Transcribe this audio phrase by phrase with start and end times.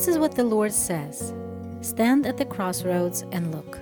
[0.00, 1.34] This is what the Lord says
[1.82, 3.78] Stand at the crossroads and look.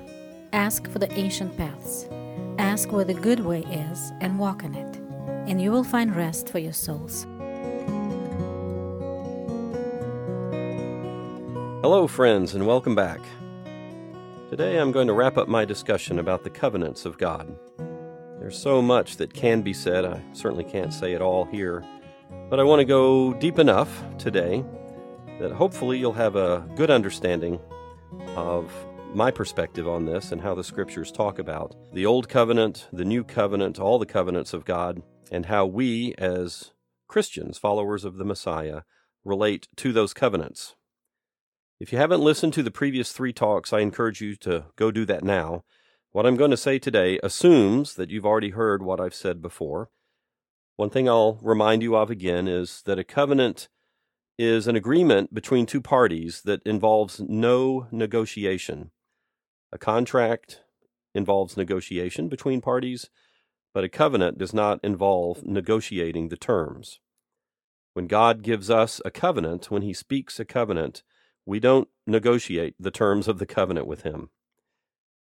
[0.53, 2.09] Ask for the ancient paths.
[2.59, 4.97] Ask where the good way is and walk in it,
[5.49, 7.25] and you will find rest for your souls.
[11.83, 13.21] Hello, friends, and welcome back.
[14.51, 17.57] Today I'm going to wrap up my discussion about the covenants of God.
[18.41, 21.85] There's so much that can be said, I certainly can't say it all here,
[22.51, 24.65] but I want to go deep enough today
[25.39, 27.61] that hopefully you'll have a good understanding
[28.37, 28.71] of
[29.15, 33.25] my perspective on this and how the scriptures talk about the Old Covenant, the New
[33.25, 36.73] Covenant, all the covenants of God, and how we, as
[37.07, 38.83] Christians, followers of the Messiah,
[39.25, 40.75] relate to those covenants.
[41.81, 45.05] If you haven't listened to the previous three talks, I encourage you to go do
[45.07, 45.63] that now.
[46.11, 49.91] What I'm going to say today assumes that you've already heard what I've said before.
[50.77, 53.69] One thing I'll remind you of again is that a covenant
[54.39, 58.91] is an agreement between two parties that involves no negotiation.
[59.73, 60.61] A contract
[61.15, 63.11] involves negotiation between parties,
[63.75, 67.01] but a covenant does not involve negotiating the terms.
[67.95, 71.03] When God gives us a covenant, when He speaks a covenant,
[71.49, 74.29] we don't negotiate the terms of the covenant with him.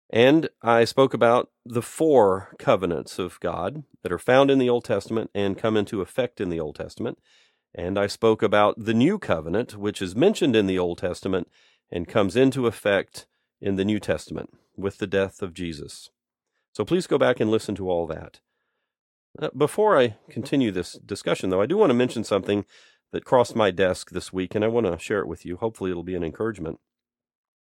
[0.09, 4.85] And I spoke about the four covenants of God that are found in the Old
[4.85, 7.17] Testament and come into effect in the Old Testament.
[7.77, 11.49] And I spoke about the new covenant, which is mentioned in the Old Testament
[11.91, 13.27] and comes into effect
[13.59, 16.09] in the New Testament with the death of Jesus.
[16.71, 18.39] So please go back and listen to all that.
[19.37, 22.65] Uh, before I continue this discussion, though, I do want to mention something
[23.11, 25.57] that crossed my desk this week, and I want to share it with you.
[25.57, 26.79] Hopefully, it'll be an encouragement.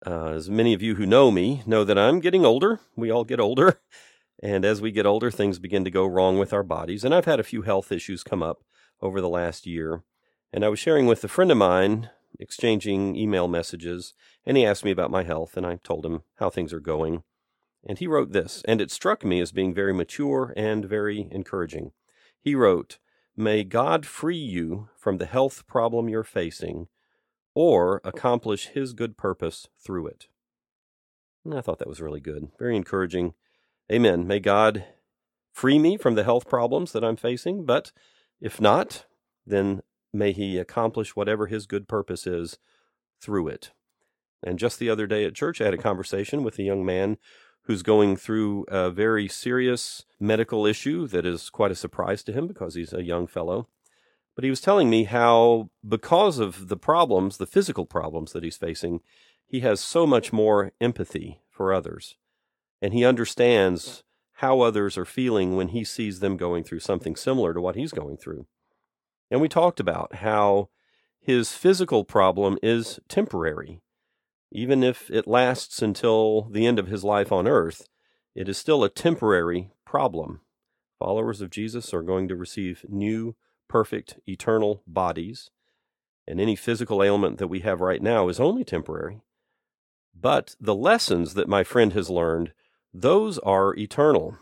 [0.05, 2.79] Uh, as many of you who know me know that I'm getting older.
[2.95, 3.81] We all get older.
[4.41, 7.03] And as we get older, things begin to go wrong with our bodies.
[7.03, 8.63] And I've had a few health issues come up
[9.01, 10.03] over the last year.
[10.51, 12.09] And I was sharing with a friend of mine,
[12.39, 14.13] exchanging email messages,
[14.45, 17.23] and he asked me about my health, and I told him how things are going.
[17.85, 21.91] And he wrote this, and it struck me as being very mature and very encouraging.
[22.41, 22.97] He wrote,
[23.35, 26.87] May God free you from the health problem you're facing
[27.55, 30.27] or accomplish His good purpose through it.
[31.45, 33.33] And I thought that was really good, very encouraging.
[33.91, 34.27] Amen.
[34.27, 34.85] May God
[35.51, 37.91] free me from the health problems that I'm facing, but
[38.41, 39.05] if not,
[39.45, 39.81] then
[40.13, 42.57] may He accomplish whatever His good purpose is
[43.21, 43.71] through it.
[44.43, 47.17] And just the other day at church, I had a conversation with a young man
[47.63, 52.47] who's going through a very serious medical issue that is quite a surprise to him
[52.47, 53.67] because he's a young fellow.
[54.35, 58.57] But he was telling me how, because of the problems, the physical problems that he's
[58.57, 59.01] facing,
[59.45, 62.15] he has so much more empathy for others.
[62.81, 64.03] And he understands
[64.39, 67.91] how others are feeling when he sees them going through something similar to what he's
[67.91, 68.45] going through.
[69.31, 70.69] And we talked about how
[71.19, 73.81] his physical problem is temporary
[74.51, 77.87] even if it lasts until the end of his life on earth,
[78.35, 80.41] it is still a temporary problem.
[80.97, 83.35] Followers of Jesus are going to receive new,
[83.67, 85.49] perfect, eternal bodies,
[86.27, 89.21] and any physical ailment that we have right now is only temporary.
[90.19, 92.51] But the lessons that my friend has learned,
[92.93, 94.37] those are eternal.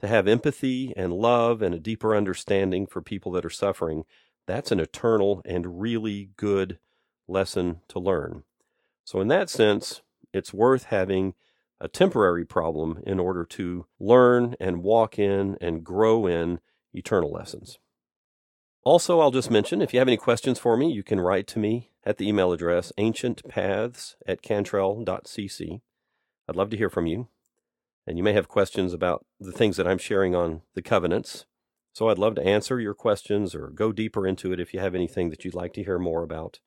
[0.00, 4.04] To have empathy and love and a deeper understanding for people that are suffering,
[4.46, 6.78] that's an eternal and really good
[7.28, 8.44] lesson to learn.
[9.04, 10.00] So, in that sense,
[10.32, 11.34] it's worth having
[11.80, 16.60] a temporary problem in order to learn and walk in and grow in
[16.92, 17.78] eternal lessons.
[18.82, 21.58] Also, I'll just mention if you have any questions for me, you can write to
[21.58, 25.80] me at the email address ancientpaths at cantrell.cc.
[26.50, 27.28] I'd love to hear from you.
[28.08, 31.46] And you may have questions about the things that I'm sharing on the covenants.
[31.92, 34.96] So I'd love to answer your questions or go deeper into it if you have
[34.96, 36.58] anything that you'd like to hear more about.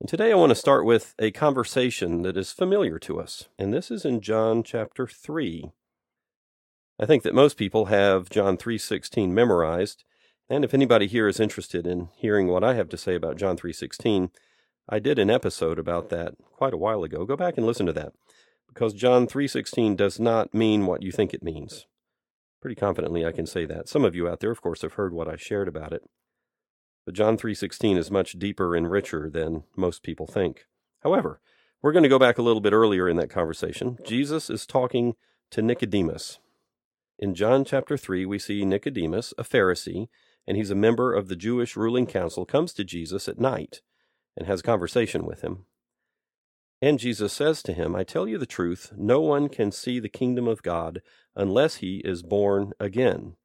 [0.00, 3.72] And today I want to start with a conversation that is familiar to us, and
[3.72, 5.70] this is in John chapter 3.
[6.98, 10.02] I think that most people have John 3:16 memorized,
[10.48, 13.56] and if anybody here is interested in hearing what I have to say about John
[13.56, 14.30] 3:16,
[14.88, 17.24] I did an episode about that quite a while ago.
[17.24, 18.12] Go back and listen to that
[18.72, 21.86] because John 3:16 does not mean what you think it means.
[22.60, 23.88] Pretty confidently I can say that.
[23.88, 26.08] Some of you out there of course have heard what I shared about it.
[27.04, 30.66] But John 3:16 is much deeper and richer than most people think.
[31.02, 31.40] However,
[31.82, 33.98] we're going to go back a little bit earlier in that conversation.
[34.04, 35.16] Jesus is talking
[35.50, 36.38] to Nicodemus.
[37.18, 40.08] In John chapter 3, we see Nicodemus, a Pharisee,
[40.46, 43.80] and he's a member of the Jewish ruling council, comes to Jesus at night
[44.36, 45.64] and has a conversation with him.
[46.82, 50.08] And Jesus says to him, I tell you the truth, no one can see the
[50.08, 51.02] kingdom of God
[51.36, 53.36] unless he is born again.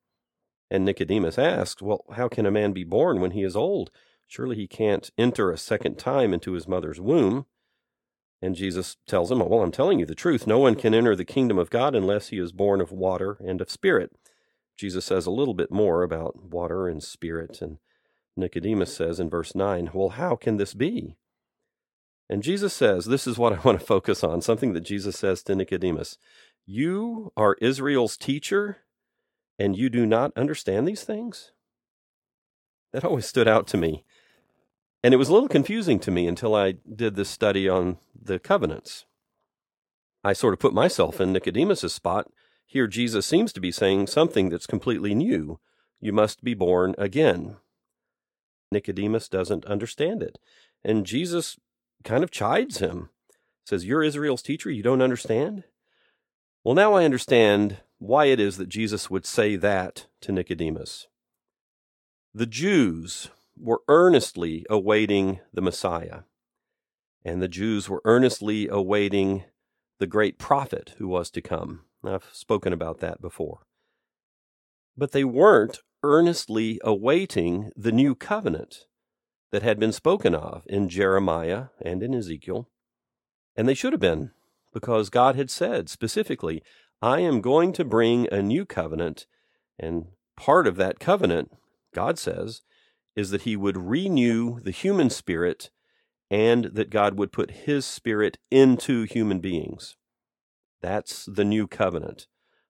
[0.71, 3.91] And Nicodemus asked, Well, how can a man be born when he is old?
[4.27, 7.45] Surely he can't enter a second time into his mother's womb.
[8.41, 10.47] And Jesus tells him, Well, I'm telling you the truth.
[10.47, 13.61] No one can enter the kingdom of God unless he is born of water and
[13.61, 14.11] of spirit.
[14.77, 17.61] Jesus says a little bit more about water and spirit.
[17.61, 17.77] And
[18.35, 21.15] Nicodemus says in verse 9, Well, how can this be?
[22.29, 25.43] And Jesus says, This is what I want to focus on, something that Jesus says
[25.43, 26.17] to Nicodemus
[26.65, 28.77] You are Israel's teacher,
[29.59, 31.51] and you do not understand these things?
[32.93, 34.03] That always stood out to me.
[35.03, 38.39] And it was a little confusing to me until I did this study on the
[38.39, 39.05] covenants.
[40.23, 42.31] I sort of put myself in Nicodemus's spot.
[42.65, 45.59] Here, Jesus seems to be saying something that's completely new.
[46.01, 47.57] You must be born again.
[48.71, 50.39] Nicodemus doesn't understand it.
[50.83, 51.57] And Jesus
[52.03, 53.09] kind of chides him,
[53.65, 55.63] says, You're Israel's teacher, you don't understand?
[56.63, 61.07] Well, now I understand why it is that Jesus would say that to Nicodemus.
[62.33, 66.21] The Jews were earnestly awaiting the Messiah,
[67.23, 69.45] and the Jews were earnestly awaiting
[69.99, 71.85] the great prophet who was to come.
[72.03, 73.59] I've spoken about that before.
[74.97, 78.85] But they weren't earnestly awaiting the new covenant
[79.55, 82.67] that had been spoken of in Jeremiah and in Ezekiel.
[83.55, 84.31] And they should have been,
[84.73, 86.61] because God had said specifically,
[87.01, 89.27] I am going to bring a new covenant,
[89.79, 91.53] and part of that covenant,
[91.93, 92.63] God says,
[93.15, 95.69] is that He would renew the human spirit
[96.29, 99.95] and that God would put His spirit into human beings.
[100.81, 102.27] That's the new covenant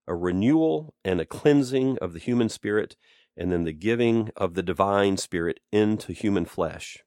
[0.07, 2.95] a renewal and a cleansing of the human spirit
[3.37, 6.99] and then the giving of the divine spirit into human flesh.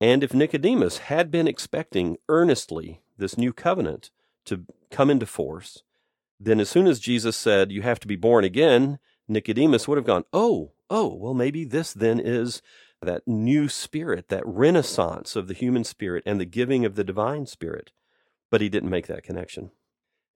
[0.00, 4.10] And if Nicodemus had been expecting earnestly this new covenant
[4.44, 5.82] to come into force,
[6.38, 10.06] then as soon as Jesus said, You have to be born again, Nicodemus would have
[10.06, 12.62] gone, Oh, oh, well, maybe this then is
[13.02, 17.46] that new spirit, that renaissance of the human spirit and the giving of the divine
[17.46, 17.90] spirit.
[18.50, 19.70] But he didn't make that connection.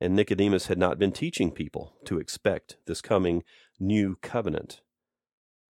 [0.01, 3.45] And Nicodemus had not been teaching people to expect this coming
[3.83, 4.81] new covenant.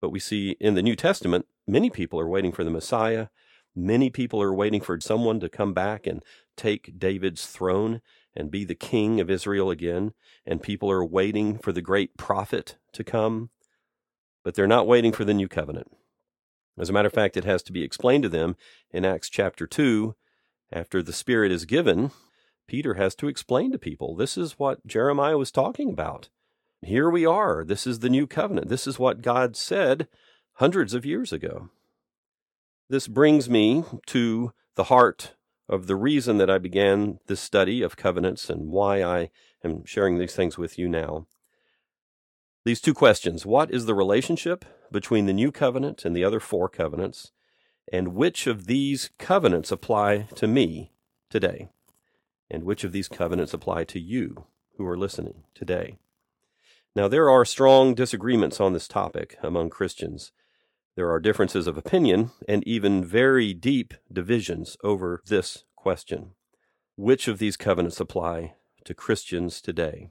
[0.02, 3.28] But we see in the New Testament, many people are waiting for the Messiah.
[3.76, 6.24] Many people are waiting for someone to come back and
[6.56, 8.02] take David's throne
[8.36, 10.14] and be the king of Israel again.
[10.46, 13.50] And people are waiting for the great prophet to come.
[14.44, 15.92] But they're not waiting for the new covenant.
[16.78, 18.56] As a matter of fact, it has to be explained to them
[18.92, 20.16] in Acts chapter 2.
[20.72, 22.12] After the Spirit is given,
[22.68, 26.30] Peter has to explain to people this is what Jeremiah was talking about.
[26.82, 27.64] Here we are.
[27.64, 28.70] This is the new covenant.
[28.70, 30.08] This is what God said
[30.54, 31.70] hundreds of years ago.
[32.90, 35.34] This brings me to the heart
[35.68, 39.30] of the reason that I began this study of covenants and why I
[39.64, 41.28] am sharing these things with you now.
[42.64, 46.70] These two questions What is the relationship between the new covenant and the other four
[46.70, 47.32] covenants?
[47.92, 50.92] And which of these covenants apply to me
[51.30, 51.70] today?
[52.50, 54.46] and which of these covenants apply to you
[54.78, 55.98] who are listening today.
[56.98, 60.32] Now, there are strong disagreements on this topic among Christians.
[60.96, 66.32] There are differences of opinion and even very deep divisions over this question.
[66.96, 68.56] Which of these covenants apply
[68.86, 70.10] to Christians today?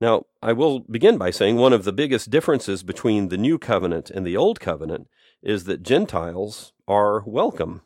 [0.00, 4.08] Now, I will begin by saying one of the biggest differences between the New Covenant
[4.08, 5.06] and the Old Covenant
[5.42, 7.82] is that Gentiles are welcome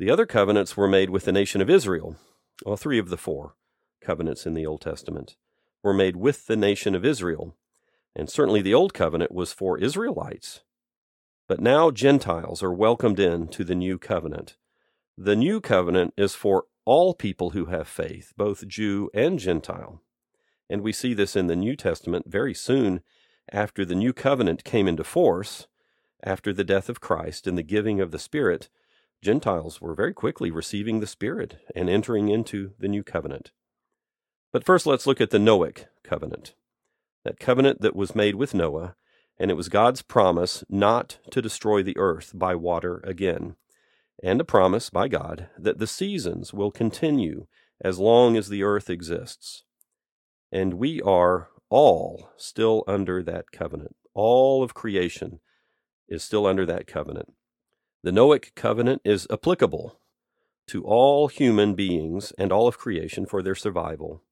[0.00, 2.16] the other covenants were made with the nation of Israel.
[2.66, 3.54] All three of the four
[4.02, 5.36] covenants in the Old Testament
[5.86, 7.54] were made with the nation of Israel.
[8.16, 10.62] And certainly the Old Covenant was for Israelites.
[11.46, 14.56] But now Gentiles are welcomed in to the new covenant.
[15.16, 20.02] The new covenant is for all people who have faith, both Jew and Gentile.
[20.68, 23.00] And we see this in the New Testament very soon
[23.52, 25.68] after the new covenant came into force,
[26.20, 28.68] after the death of Christ and the giving of the Spirit
[29.22, 33.52] Gentiles were very quickly receiving the Spirit and entering into the new covenant.
[34.56, 36.54] But first, let's look at the Noahic covenant.
[37.26, 38.96] That covenant that was made with Noah,
[39.38, 43.56] and it was God's promise not to destroy the earth by water again,
[44.22, 47.48] and a promise by God that the seasons will continue
[47.82, 49.64] as long as the earth exists.
[50.50, 53.94] And we are all still under that covenant.
[54.14, 55.40] All of creation
[56.08, 57.34] is still under that covenant.
[58.02, 60.00] The Noahic covenant is applicable
[60.68, 64.22] to all human beings and all of creation for their survival,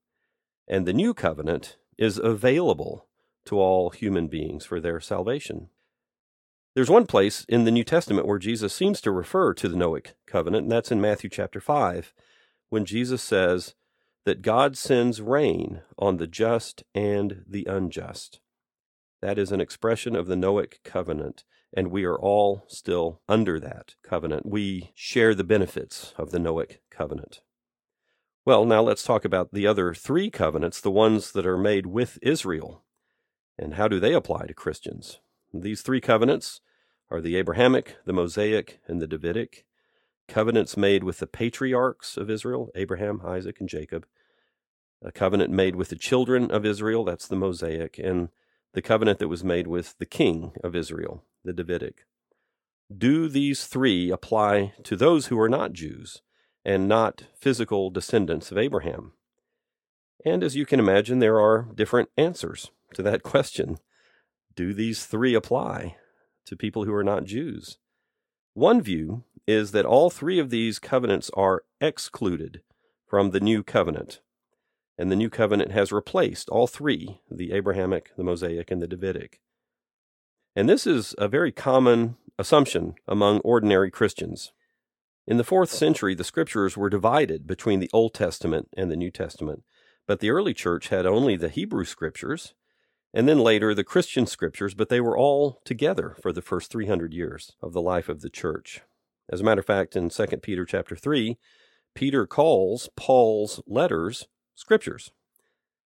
[0.69, 3.07] and the new covenant is available
[3.45, 5.69] to all human beings for their salvation.
[6.75, 10.15] There's one place in the New Testament where Jesus seems to refer to the Noahic
[10.27, 12.13] covenant, and that's in Matthew chapter 5,
[12.71, 13.75] when Jesus says
[14.25, 18.41] that God sends rain on the just and the unjust.
[19.23, 21.45] That is an expression of the Noahic covenant
[21.77, 24.47] and we are all still under that covenant.
[24.47, 27.41] We share the benefits of the Noahic covenant.
[28.47, 32.19] Well, now let's talk about the other three covenants, the ones that are made with
[32.21, 32.83] Israel.
[33.59, 35.19] And how do they apply to Christians?
[35.55, 36.61] These three covenants
[37.11, 39.65] are the Abrahamic, the Mosaic, and the Davidic.
[40.29, 44.05] Covenants made with the patriarchs of Israel, Abraham, Isaac, and Jacob.
[45.03, 48.29] A covenant made with the children of Israel, that's the Mosaic, and
[48.75, 52.05] the covenant that was made with the king of Israel, the Davidic.
[52.95, 56.21] Do these three apply to those who are not Jews
[56.65, 59.13] and not physical descendants of Abraham?
[60.25, 63.79] And as you can imagine, there are different answers to that question.
[64.57, 65.97] Do these three apply
[66.47, 67.79] to people who are not Jews?
[68.55, 72.63] One view is that all three of these covenants are excluded
[73.07, 74.21] from the new covenant.
[74.97, 79.41] And the new covenant has replaced all three the Abrahamic, the Mosaic, and the Davidic.
[80.57, 84.53] And this is a very common assumption among ordinary Christians.
[85.27, 89.11] In the fourth century, the scriptures were divided between the Old Testament and the New
[89.11, 89.63] Testament,
[90.07, 92.55] but the early church had only the Hebrew scriptures
[93.15, 97.15] and then later the Christian scriptures, but they were all together for the first 300
[97.15, 98.83] years of the life of the church.
[99.31, 101.39] As a matter of fact, in 2 Peter chapter 3,
[101.95, 105.13] Peter calls Paul's letters scriptures.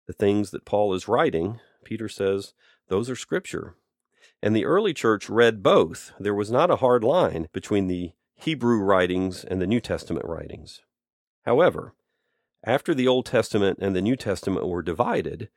[0.06, 2.54] The things that Paul is writing, Peter says,
[2.88, 3.76] those are scripture.
[4.42, 6.12] And the early church read both.
[6.18, 8.10] There was not a hard line between the
[8.42, 10.80] Hebrew writings and the New Testament writings.
[11.42, 11.94] However,
[12.64, 15.48] after the Old Testament and the New Testament were divided,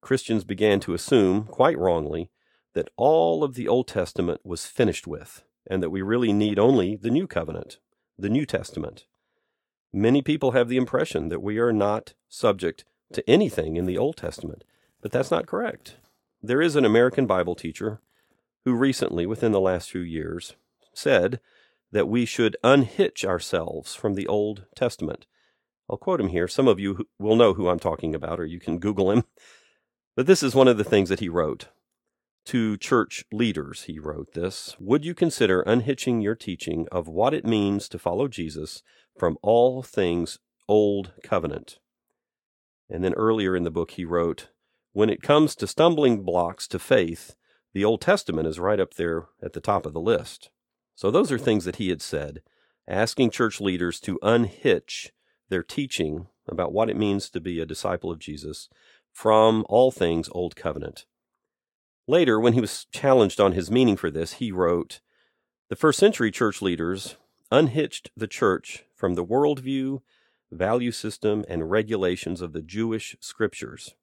[0.00, 2.30] Christians began to assume, quite wrongly,
[2.74, 6.96] that all of the Old Testament was finished with, and that we really need only
[6.96, 7.78] the New Covenant,
[8.18, 9.06] the New Testament.
[9.92, 14.16] Many people have the impression that we are not subject to anything in the Old
[14.16, 14.64] Testament,
[15.00, 15.98] but that's not correct.
[16.42, 18.00] There is an American Bible teacher
[18.64, 20.56] who recently, within the last few years,
[20.92, 21.38] said
[21.92, 25.26] that we should unhitch ourselves from the Old Testament.
[25.88, 26.48] I'll quote him here.
[26.48, 29.24] Some of you will know who I'm talking about, or you can Google him.
[30.14, 31.68] But this is one of the things that he wrote.
[32.46, 37.46] To church leaders, he wrote this Would you consider unhitching your teaching of what it
[37.46, 38.82] means to follow Jesus
[39.18, 41.78] from all things Old Covenant?
[42.90, 44.48] And then earlier in the book, he wrote,
[44.92, 47.34] When it comes to stumbling blocks to faith,
[47.72, 50.50] the Old Testament is right up there at the top of the list.
[50.94, 52.42] So those are things that he had said,
[52.86, 55.12] asking church leaders to unhitch
[55.48, 58.68] their teaching about what it means to be a disciple of Jesus
[59.12, 61.06] from all things Old Covenant.
[62.08, 65.00] Later, when he was challenged on his meaning for this, he wrote
[65.68, 67.16] The first century church leaders
[67.50, 70.00] unhitched the church from the worldview,
[70.50, 73.94] value system, and regulations of the Jewish scriptures.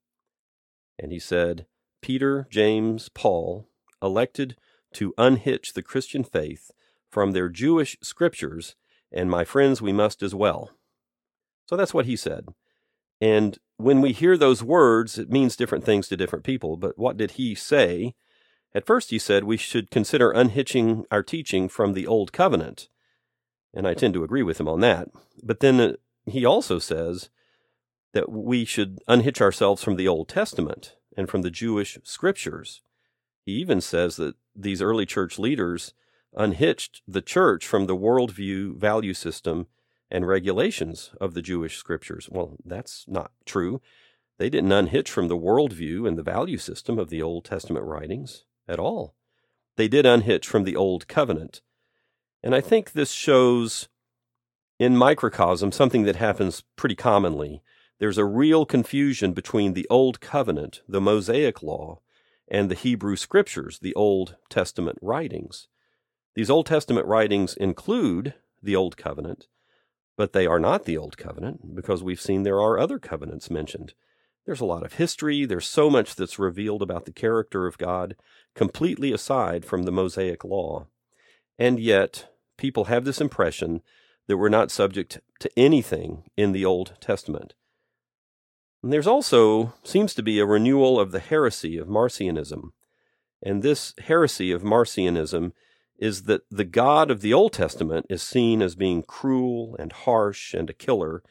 [0.97, 1.65] And he said,
[2.01, 3.67] Peter, James, Paul
[4.01, 4.55] elected
[4.93, 6.71] to unhitch the Christian faith
[7.09, 8.75] from their Jewish scriptures,
[9.11, 10.71] and my friends, we must as well.
[11.67, 12.47] So that's what he said.
[13.21, 16.77] And when we hear those words, it means different things to different people.
[16.77, 18.15] But what did he say?
[18.73, 22.87] At first, he said we should consider unhitching our teaching from the Old Covenant.
[23.73, 25.09] And I tend to agree with him on that.
[25.43, 25.93] But then uh,
[26.25, 27.29] he also says
[28.13, 32.81] that we should unhitch ourselves from the Old Testament and from the Jewish scriptures.
[33.49, 35.95] He even says that these early church leaders
[36.35, 39.65] unhitched the church from the worldview value system
[40.11, 42.29] and regulations of the Jewish scriptures.
[42.31, 43.81] Well, that's not true.
[44.37, 48.45] They didn't unhitch from the worldview and the value system of the Old Testament writings
[48.67, 49.15] at all.
[49.77, 51.61] They did unhitch from the Old Covenant.
[52.43, 53.89] And I think this shows
[54.77, 57.63] in microcosm something that happens pretty commonly.
[57.97, 62.01] There's a real confusion between the Old Covenant, the Mosaic Law,
[62.49, 65.67] and the Hebrew Scriptures, the Old Testament writings.
[66.35, 69.47] These Old Testament writings include the Old Covenant,
[70.17, 73.93] but they are not the Old Covenant because we've seen there are other covenants mentioned.
[74.45, 78.15] There's a lot of history, there's so much that's revealed about the character of God,
[78.55, 80.87] completely aside from the Mosaic Law.
[81.57, 83.81] And yet, people have this impression
[84.27, 87.53] that we're not subject to anything in the Old Testament.
[88.81, 92.71] There's also seems to be a renewal of the heresy of Marcionism.
[93.43, 95.51] And this heresy of Marcionism
[95.97, 100.53] is that the God of the Old Testament is seen as being cruel and harsh
[100.53, 101.21] and a killer,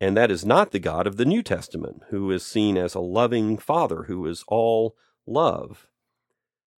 [0.00, 3.00] and that is not the God of the New Testament, who is seen as a
[3.00, 5.88] loving Father who is all love.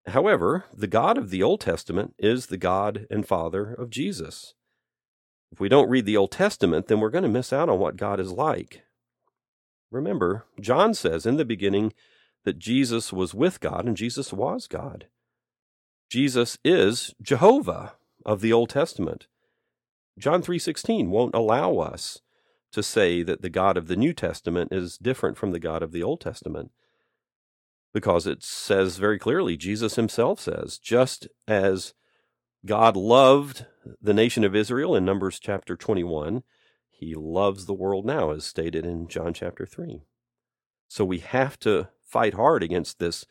[0.06, 4.54] However, the God of the Old Testament is the God and Father of Jesus.
[5.50, 7.96] If we don't read the Old Testament, then we're going to miss out on what
[7.96, 8.82] God is like.
[9.90, 11.92] Remember, John says in the beginning
[12.44, 15.06] that Jesus was with God and Jesus was God.
[16.08, 19.26] Jesus is Jehovah of the Old Testament.
[20.18, 22.20] John 3:16 won't allow us
[22.72, 25.92] to say that the God of the New Testament is different from the God of
[25.92, 26.70] the Old Testament
[27.92, 31.94] because it says very clearly Jesus himself says just as
[32.64, 33.66] God loved
[34.02, 36.42] the nation of Israel in Numbers chapter 21
[36.98, 40.02] he loves the world now as stated in John chapter 3
[40.88, 43.26] so we have to fight hard against this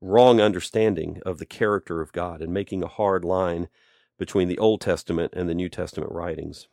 [0.00, 3.68] wrong understanding of the character of God and making a hard line
[4.18, 6.68] between the Old Testament and the New Testament writings.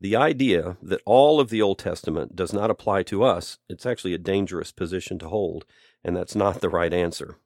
[0.00, 4.14] The idea that all of the Old Testament does not apply to us, it's actually
[4.14, 5.64] a dangerous position to hold,
[6.04, 7.38] and that's not the right answer.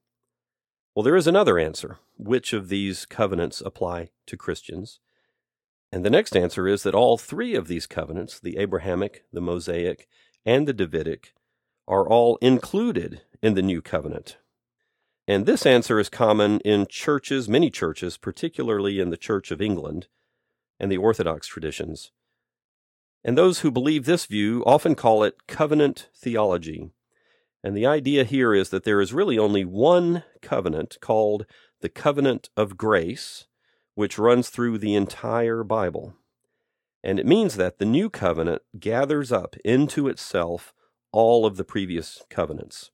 [0.94, 1.98] Well, there is another answer.
[2.16, 4.98] Which of these covenants apply to Christians?
[5.90, 10.06] And the next answer is that all three of these covenants, the Abrahamic, the Mosaic,
[10.44, 11.32] and the Davidic,
[11.86, 14.36] are all included in the new covenant.
[15.26, 20.08] And this answer is common in churches, many churches, particularly in the Church of England
[20.78, 22.12] and the Orthodox traditions.
[23.24, 26.90] And those who believe this view often call it covenant theology.
[27.64, 31.44] And the idea here is that there is really only one covenant called
[31.80, 33.47] the covenant of grace,
[33.98, 36.14] which runs through the entire Bible.
[37.02, 40.72] And it means that the new covenant gathers up into itself
[41.10, 42.92] all of the previous covenants.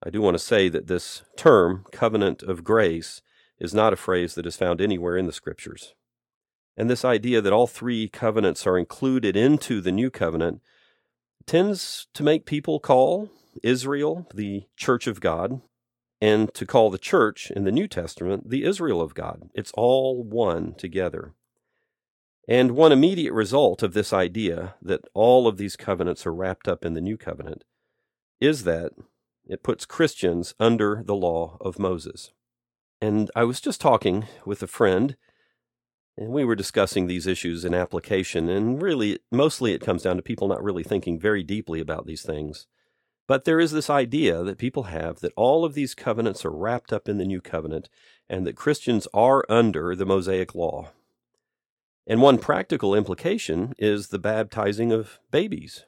[0.00, 3.20] I do want to say that this term, covenant of grace,
[3.58, 5.96] is not a phrase that is found anywhere in the scriptures.
[6.76, 10.60] And this idea that all three covenants are included into the new covenant
[11.46, 13.28] tends to make people call
[13.64, 15.60] Israel the church of God
[16.20, 19.50] and to call the church in the New Testament the Israel of God.
[19.54, 21.34] It's all one together.
[22.48, 26.84] And one immediate result of this idea that all of these covenants are wrapped up
[26.84, 27.64] in the new covenant
[28.40, 28.92] is that
[29.46, 32.32] it puts Christians under the law of Moses.
[33.00, 35.16] And I was just talking with a friend,
[36.16, 38.48] and we were discussing these issues in application.
[38.48, 42.22] And really, mostly it comes down to people not really thinking very deeply about these
[42.22, 42.66] things.
[43.30, 46.92] But there is this idea that people have that all of these covenants are wrapped
[46.92, 47.88] up in the new covenant,
[48.28, 50.90] and that Christians are under the Mosaic law.
[52.08, 55.84] And one practical implication is the baptizing of babies.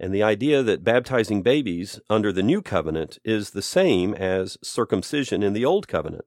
[0.00, 5.42] And the idea that baptizing babies under the new covenant is the same as circumcision
[5.42, 6.24] in the old covenant.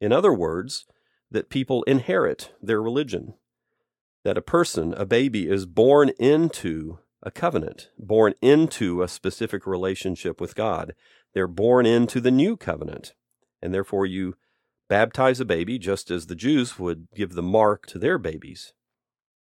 [0.00, 0.86] In other words,
[1.32, 3.34] that people inherit their religion.
[4.22, 10.40] That a person, a baby, is born into a covenant, born into a specific relationship
[10.40, 10.94] with God.
[11.34, 13.14] They're born into the new covenant.
[13.60, 14.34] And therefore, you
[14.88, 18.72] baptize a baby just as the Jews would give the mark to their babies.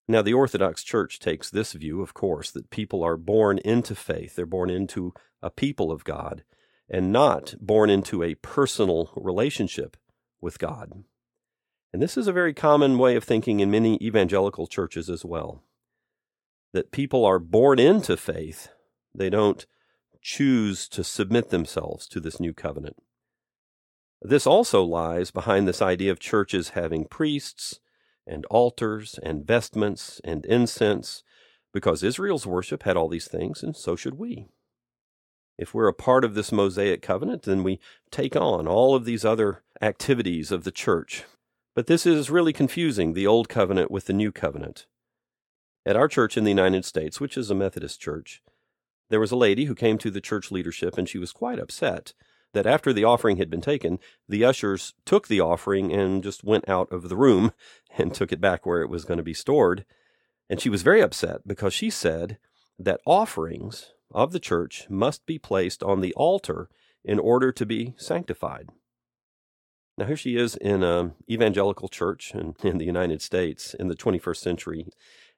[0.07, 4.35] Now, the Orthodox Church takes this view, of course, that people are born into faith.
[4.35, 6.43] They're born into a people of God
[6.89, 9.95] and not born into a personal relationship
[10.41, 11.03] with God.
[11.93, 15.63] And this is a very common way of thinking in many evangelical churches as well.
[16.73, 18.69] That people are born into faith,
[19.13, 19.65] they don't
[20.21, 22.97] choose to submit themselves to this new covenant.
[24.21, 27.79] This also lies behind this idea of churches having priests
[28.27, 31.23] and altars and vestments and incense,
[31.73, 34.47] because Israel's worship had all these things, and so should we.
[35.57, 37.79] If we're a part of this Mosaic covenant, then we
[38.11, 41.23] take on all of these other activities of the church.
[41.75, 44.85] But this is really confusing the Old Covenant with the New Covenant.
[45.89, 48.43] At our church in the United States, which is a Methodist church,
[49.09, 52.13] there was a lady who came to the church leadership and she was quite upset
[52.53, 53.97] that after the offering had been taken,
[54.27, 57.53] the ushers took the offering and just went out of the room
[57.97, 59.83] and took it back where it was going to be stored.
[60.47, 62.37] And she was very upset because she said
[62.77, 66.69] that offerings of the church must be placed on the altar
[67.03, 68.69] in order to be sanctified.
[69.97, 73.95] Now, here she is in an evangelical church in, in the United States in the
[73.95, 74.85] 21st century,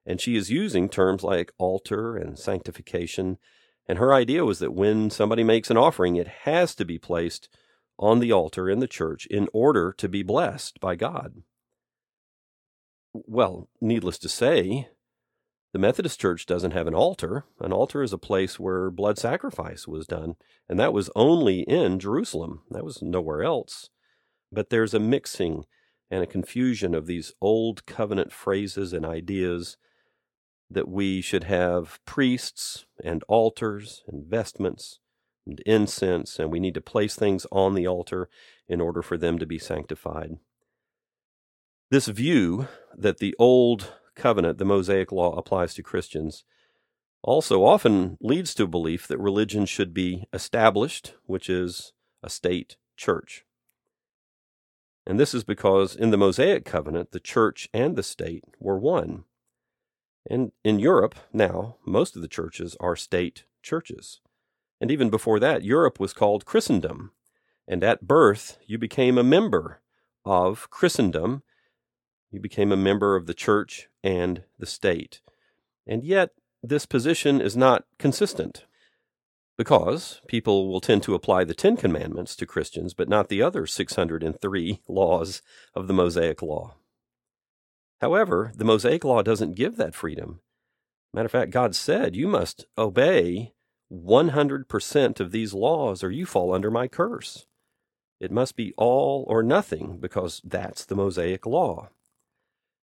[0.06, 3.38] and she is using terms like altar and sanctification
[3.88, 7.50] and her idea was that when somebody makes an offering, it has to be placed
[7.98, 11.44] on the altar in the church in order to be blessed by God.
[13.14, 14.88] Well, needless to say,
[15.74, 17.44] the Methodist Church doesn't have an altar.
[17.60, 20.36] An altar is a place where blood sacrifice was done,
[20.70, 22.62] and that was only in Jerusalem.
[22.70, 23.90] That was nowhere else.
[24.52, 25.66] But there's a mixing
[26.10, 29.78] and a confusion of these old covenant phrases and ideas
[30.74, 35.00] that we should have priests and altars and vestments
[35.46, 38.30] and incense, and we need to place things on the altar
[38.68, 40.38] in order for them to be sanctified.
[41.90, 46.44] This view that the old covenant, the Mosaic law, applies to Christians
[47.24, 52.78] also often leads to a belief that religion should be established, which is a state
[52.98, 53.46] church.
[55.06, 59.26] And this is because in the Mosaic covenant, the church and the state were one.
[60.30, 64.22] And in Europe, now, most of the churches are state churches.
[64.80, 67.12] And even before that, Europe was called Christendom.
[67.68, 69.82] And at birth, you became a member
[70.26, 71.44] of Christendom.
[72.32, 75.22] You became a member of the church and the state.
[75.88, 76.32] And yet,
[76.64, 78.66] this position is not consistent
[79.58, 83.68] because people will tend to apply the Ten Commandments to Christians, but not the other
[83.68, 85.42] 603 laws
[85.76, 86.76] of the Mosaic Law.
[88.02, 90.42] However, the Mosaic Law doesn't give that freedom.
[91.14, 93.54] Matter of fact, God said, You must obey
[93.94, 97.46] 100% of these laws, or you fall under my curse.
[98.20, 101.90] It must be all or nothing, because that's the Mosaic Law.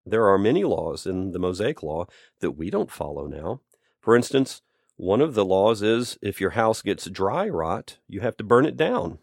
[0.07, 2.07] There are many laws in the Mosaic Law
[2.40, 3.61] that we don't follow now.
[4.00, 4.62] For instance,
[4.96, 8.66] one of the laws is if your house gets dry rot, you have to burn
[8.66, 9.18] it down,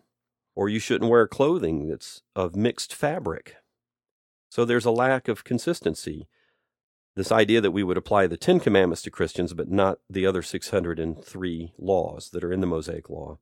[0.55, 3.55] or you shouldn't wear clothing that's of mixed fabric.
[4.55, 6.29] So there's a lack of consistency.
[7.17, 10.41] This idea that we would apply the Ten Commandments to Christians, but not the other
[10.41, 13.37] 603 laws that are in the Mosaic Law.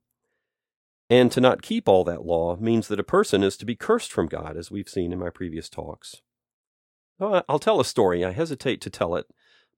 [1.08, 4.10] And to not keep all that law means that a person is to be cursed
[4.10, 6.16] from God, as we've seen in my previous talks.
[7.20, 8.24] I'll tell a story.
[8.24, 9.26] I hesitate to tell it,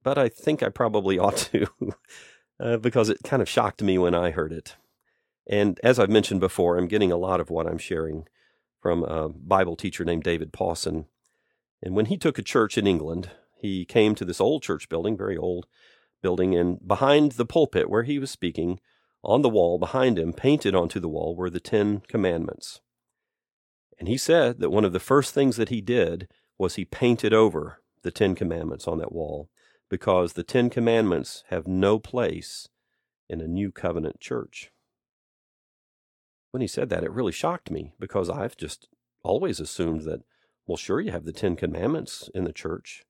[0.02, 1.66] but I think I probably ought to.
[2.58, 4.76] uh, because it kind of shocked me when I heard it.
[5.46, 8.26] And as I've mentioned before, I'm getting a lot of what I'm sharing
[8.80, 11.04] from a Bible teacher named David Pawson.
[11.82, 15.16] And when he took a church in England, he came to this old church building,
[15.16, 15.66] very old
[16.22, 18.80] building, and behind the pulpit where he was speaking,
[19.22, 22.80] on the wall behind him, painted onto the wall, were the Ten Commandments.
[23.98, 27.32] And he said that one of the first things that he did was he painted
[27.32, 29.48] over the Ten Commandments on that wall
[29.88, 32.68] because the Ten Commandments have no place
[33.28, 34.70] in a new covenant church.
[36.50, 38.88] When he said that, it really shocked me because I've just
[39.22, 40.20] always assumed that,
[40.66, 43.04] well, sure, you have the Ten Commandments in the church.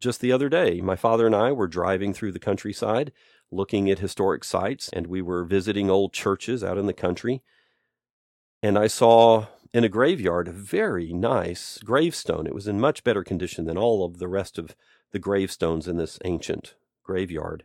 [0.00, 3.12] Just the other day, my father and I were driving through the countryside
[3.52, 7.42] looking at historic sites, and we were visiting old churches out in the country.
[8.62, 12.46] And I saw in a graveyard a very nice gravestone.
[12.46, 14.74] It was in much better condition than all of the rest of
[15.12, 17.64] the gravestones in this ancient graveyard.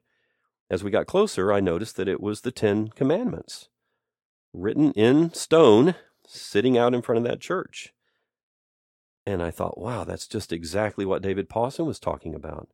[0.69, 3.69] As we got closer, I noticed that it was the Ten Commandments,
[4.53, 7.93] written in stone, sitting out in front of that church.
[9.25, 12.69] And I thought, wow, that's just exactly what David Pawson was talking about.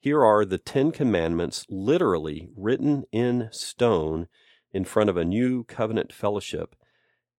[0.00, 4.28] Here are the Ten Commandments literally written in stone
[4.72, 6.74] in front of a new covenant fellowship.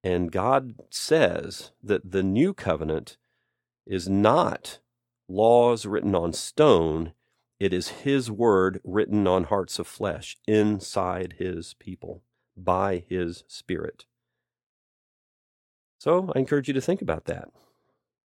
[0.04, 3.18] And God says that the new covenant
[3.86, 4.80] is not
[5.28, 7.14] laws written on stone,
[7.60, 12.22] it is His word written on hearts of flesh inside His people
[12.56, 14.06] by His Spirit.
[15.98, 17.50] So I encourage you to think about that.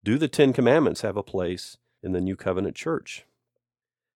[0.04, 3.24] Do the Ten Commandments have a place in the New Covenant Church?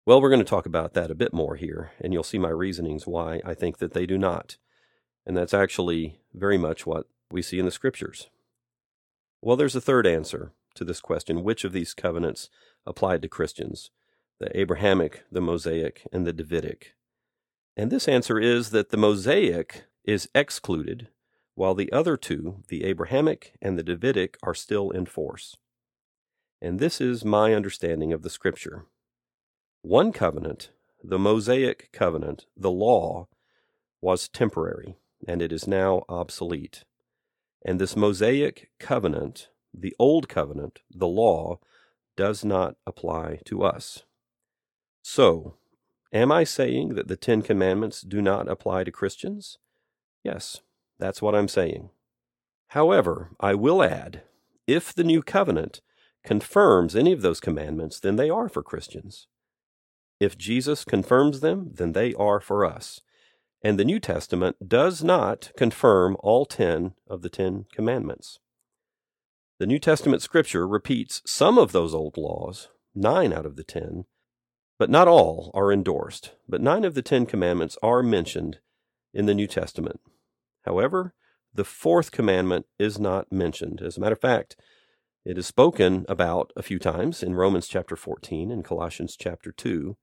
[0.04, 2.48] Well, we're going to talk about that a bit more here, and you'll see my
[2.48, 4.56] reasonings why I think that they do not.
[5.24, 8.28] And that's actually very much what we see in the Scriptures.
[9.40, 12.50] Well, there's a third answer to this question which of these covenants
[12.84, 13.92] applied to Christians
[14.40, 16.94] the Abrahamic, the Mosaic, and the Davidic?
[17.76, 21.10] And this answer is that the Mosaic is excluded,
[21.54, 25.56] while the other two, the Abrahamic and the Davidic, are still in force.
[26.60, 28.86] And this is my understanding of the Scripture.
[29.82, 30.70] One covenant,
[31.02, 33.28] the Mosaic covenant, the law,
[34.00, 34.96] was temporary,
[35.28, 36.84] and it is now obsolete.
[37.64, 41.60] And this Mosaic covenant the Old Covenant, the law,
[42.16, 44.04] does not apply to us.
[45.02, 45.56] So,
[46.12, 49.58] am I saying that the Ten Commandments do not apply to Christians?
[50.24, 50.60] Yes,
[50.98, 51.90] that's what I'm saying.
[52.68, 54.22] However, I will add
[54.66, 55.82] if the New Covenant
[56.26, 59.28] confirms any of those commandments, then they are for Christians.
[60.20, 63.00] If Jesus confirms them, then they are for us.
[63.62, 68.38] And the New Testament does not confirm all ten of the Ten Commandments.
[69.58, 74.04] The New Testament scripture repeats some of those old laws, nine out of the ten,
[74.78, 76.32] but not all are endorsed.
[76.48, 78.58] But nine of the Ten Commandments are mentioned
[79.14, 80.00] in the New Testament.
[80.64, 81.14] However,
[81.54, 83.80] the fourth commandment is not mentioned.
[83.80, 84.56] As a matter of fact,
[85.26, 89.96] it is spoken about a few times in Romans chapter 14 and Colossians chapter 2,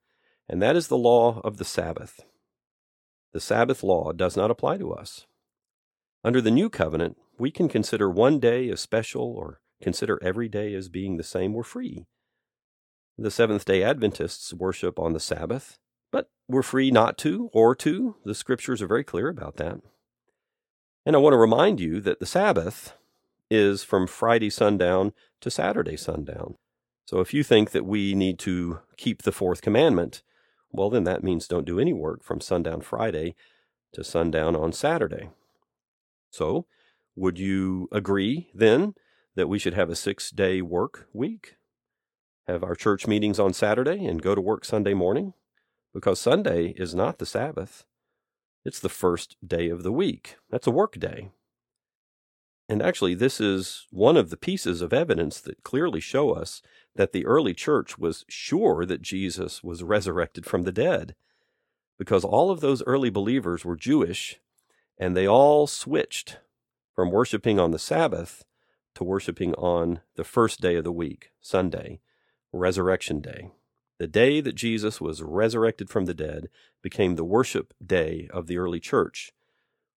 [0.50, 2.20] and that is the law of the Sabbath.
[3.32, 5.26] The Sabbath law does not apply to us.
[6.22, 10.74] Under the new covenant, we can consider one day as special or consider every day
[10.74, 11.54] as being the same.
[11.54, 12.04] We're free.
[13.16, 15.78] The Seventh day Adventists worship on the Sabbath,
[16.12, 18.16] but we're free not to or to.
[18.26, 19.78] The scriptures are very clear about that.
[21.06, 22.92] And I want to remind you that the Sabbath
[23.50, 26.56] is from Friday sundown to Saturday sundown.
[27.06, 30.22] So if you think that we need to keep the fourth commandment,
[30.70, 33.34] well, then that means don't do any work from sundown Friday
[33.92, 35.30] to sundown on Saturday.
[36.30, 36.66] So,
[37.14, 38.94] would you agree then
[39.36, 41.56] that we should have a six day work week?
[42.48, 45.34] Have our church meetings on Saturday and go to work Sunday morning?
[45.92, 47.84] Because Sunday is not the Sabbath.
[48.64, 50.36] It's the first day of the week.
[50.50, 51.30] That's a work day.
[52.68, 56.62] And actually, this is one of the pieces of evidence that clearly show us
[56.96, 61.14] that the early church was sure that Jesus was resurrected from the dead.
[61.98, 64.40] Because all of those early believers were Jewish,
[64.98, 66.38] and they all switched
[66.94, 68.44] from worshiping on the Sabbath
[68.94, 72.00] to worshiping on the first day of the week, Sunday,
[72.52, 73.50] Resurrection Day.
[73.98, 76.48] The day that Jesus was resurrected from the dead
[76.82, 79.32] became the worship day of the early church.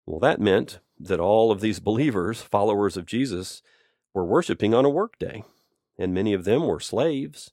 [0.06, 3.60] Well, that meant that all of these believers, followers of Jesus,
[4.14, 5.42] were worshiping on a work day,
[5.98, 7.50] and many of them were slaves,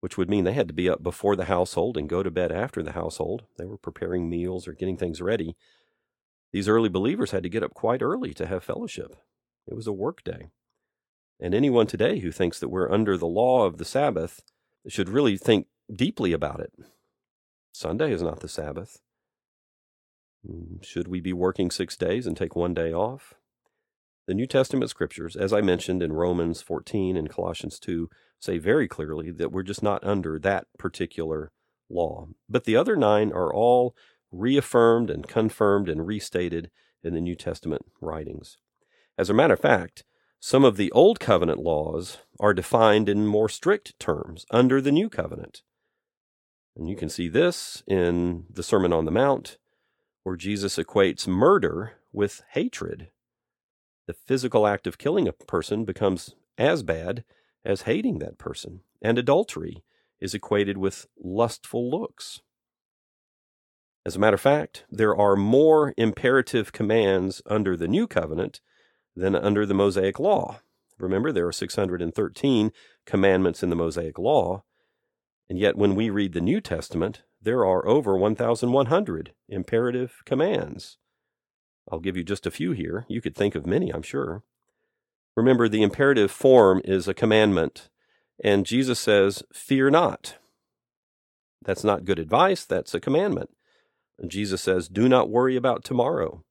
[0.00, 2.50] which would mean they had to be up before the household and go to bed
[2.52, 3.44] after the household.
[3.58, 5.56] They were preparing meals or getting things ready.
[6.52, 9.16] These early believers had to get up quite early to have fellowship.
[9.66, 10.50] It was a work day.
[11.40, 14.42] And anyone today who thinks that we're under the law of the Sabbath
[14.86, 16.72] should really think deeply about it.
[17.72, 19.00] Sunday is not the Sabbath.
[20.48, 23.34] Mm, should we be working six days and take one day off?
[24.26, 28.88] The New Testament scriptures, as I mentioned in Romans 14 and Colossians 2, say very
[28.88, 31.50] clearly that we're just not under that particular
[31.90, 32.28] law.
[32.48, 33.96] But the other nine are all
[34.30, 36.70] reaffirmed and confirmed and restated
[37.02, 38.56] in the New Testament writings.
[39.18, 40.04] As a matter of fact,
[40.40, 45.08] some of the Old Covenant laws are defined in more strict terms under the New
[45.08, 45.62] Covenant.
[46.76, 49.58] And you can see this in the Sermon on the Mount,
[50.22, 53.08] where Jesus equates murder with hatred.
[54.06, 57.24] The physical act of killing a person becomes as bad
[57.64, 59.84] as hating that person, and adultery
[60.20, 62.40] is equated with lustful looks.
[64.04, 68.60] As a matter of fact, there are more imperative commands under the New Covenant
[69.14, 70.60] than under the Mosaic Law.
[70.98, 72.72] Remember, there are 613
[73.06, 74.64] commandments in the Mosaic Law,
[75.52, 80.96] and yet when we read the New Testament, there are over 1,100 imperative commands.
[81.90, 83.04] I'll give you just a few here.
[83.06, 84.44] You could think of many, I'm sure.
[85.36, 87.90] Remember, the imperative form is a commandment,
[88.42, 90.38] and Jesus says, Fear not.
[91.60, 93.50] That's not good advice, that's a commandment.
[94.18, 96.42] And Jesus says, Do not worry about tomorrow.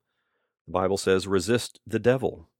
[0.68, 2.50] The Bible says, Resist the devil.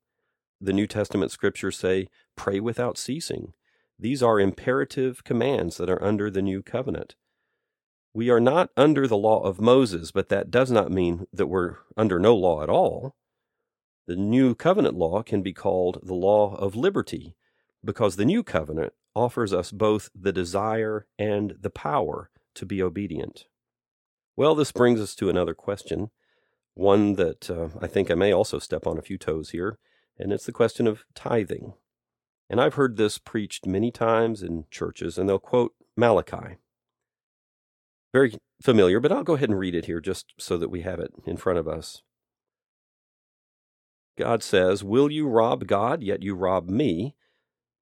[0.61, 3.53] The New Testament scriptures say, Pray without ceasing.
[3.99, 7.15] These are imperative commands that are under the new covenant.
[8.15, 11.77] We are not under the law of Moses, but that does not mean that we're
[11.97, 13.15] under no law at all.
[14.07, 17.37] The new covenant law can be called the law of liberty
[17.85, 23.47] because the new covenant offers us both the desire and the power to be obedient.
[24.37, 26.11] Well, this brings us to another question,
[26.75, 29.79] one that uh, I think I may also step on a few toes here,
[30.19, 31.75] and it's the question of tithing.
[32.53, 36.59] And I've heard this preached many times in churches, and they'll quote Malachi.
[38.13, 41.01] Very familiar, but I'll go ahead and read it here just so that we have
[41.01, 42.03] it in front of us.
[44.19, 47.17] God says, Will you rob God, yet you rob me?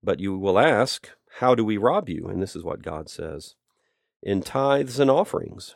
[0.04, 2.28] But you will ask, How do we rob you?
[2.28, 3.56] And this is what God says
[4.22, 5.74] In tithes and offerings.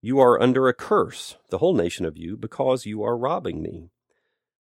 [0.00, 3.90] You are under a curse, the whole nation of you, because you are robbing me.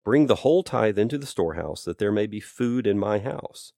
[0.05, 3.73] Bring the whole tithe into the storehouse, that there may be food in my house.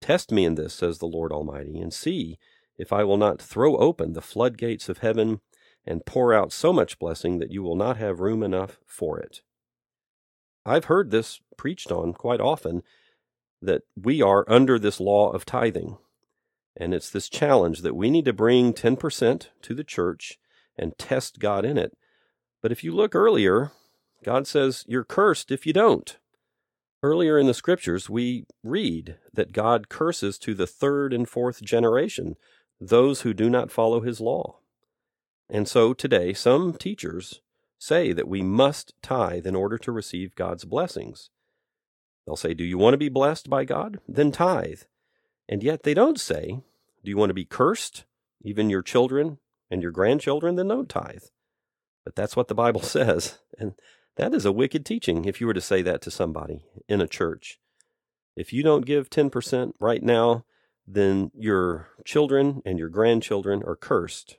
[0.00, 2.38] Test me in this, says the Lord Almighty, and see
[2.76, 5.40] if I will not throw open the floodgates of heaven
[5.84, 9.42] and pour out so much blessing that you will not have room enough for it.
[10.64, 12.82] I've heard this preached on quite often
[13.60, 15.98] that we are under this law of tithing.
[16.76, 20.38] And it's this challenge that we need to bring 10% to the church
[20.76, 21.96] and test God in it.
[22.62, 23.72] But if you look earlier,
[24.24, 26.16] God says you're cursed if you don't.
[27.02, 32.36] Earlier in the scriptures, we read that God curses to the third and fourth generation
[32.80, 34.58] those who do not follow his law.
[35.48, 37.40] And so today, some teachers
[37.78, 41.30] say that we must tithe in order to receive God's blessings.
[42.26, 44.00] They'll say, Do you want to be blessed by God?
[44.06, 44.82] Then tithe.
[45.48, 46.60] And yet they don't say,
[47.04, 48.04] Do you want to be cursed,
[48.42, 49.38] even your children
[49.70, 50.56] and your grandchildren?
[50.56, 51.24] Then don't tithe.
[52.04, 53.38] But that's what the Bible says.
[53.58, 53.74] And
[54.18, 57.08] that is a wicked teaching if you were to say that to somebody in a
[57.08, 57.58] church.
[58.36, 60.44] If you don't give 10% right now,
[60.86, 64.38] then your children and your grandchildren are cursed.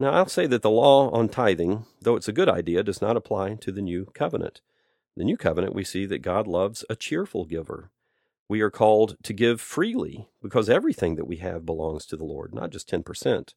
[0.00, 3.16] Now, I'll say that the law on tithing, though it's a good idea, does not
[3.16, 4.60] apply to the new covenant.
[5.16, 7.90] The new covenant, we see that God loves a cheerful giver.
[8.48, 12.52] We are called to give freely because everything that we have belongs to the Lord,
[12.52, 13.54] not just 10%.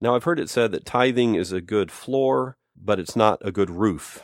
[0.00, 3.52] Now, I've heard it said that tithing is a good floor, but it's not a
[3.52, 4.22] good roof.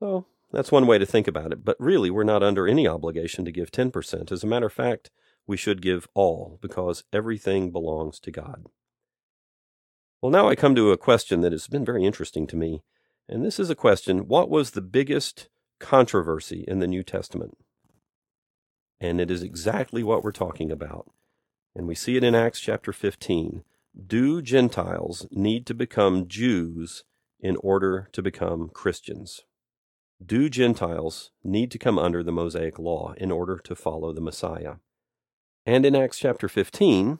[0.00, 3.44] So, that's one way to think about it, but really, we're not under any obligation
[3.44, 4.30] to give 10%.
[4.30, 5.10] As a matter of fact,
[5.46, 8.66] we should give all because everything belongs to God.
[10.20, 12.82] Well, now I come to a question that has been very interesting to me.
[13.28, 17.58] And this is a question What was the biggest controversy in the New Testament?
[19.00, 21.10] And it is exactly what we're talking about.
[21.74, 23.62] And we see it in Acts chapter 15.
[24.06, 27.04] Do Gentiles need to become Jews
[27.40, 29.42] in order to become Christians?
[30.24, 34.76] Do Gentiles need to come under the Mosaic law in order to follow the Messiah?
[35.66, 37.18] And in Acts chapter 15,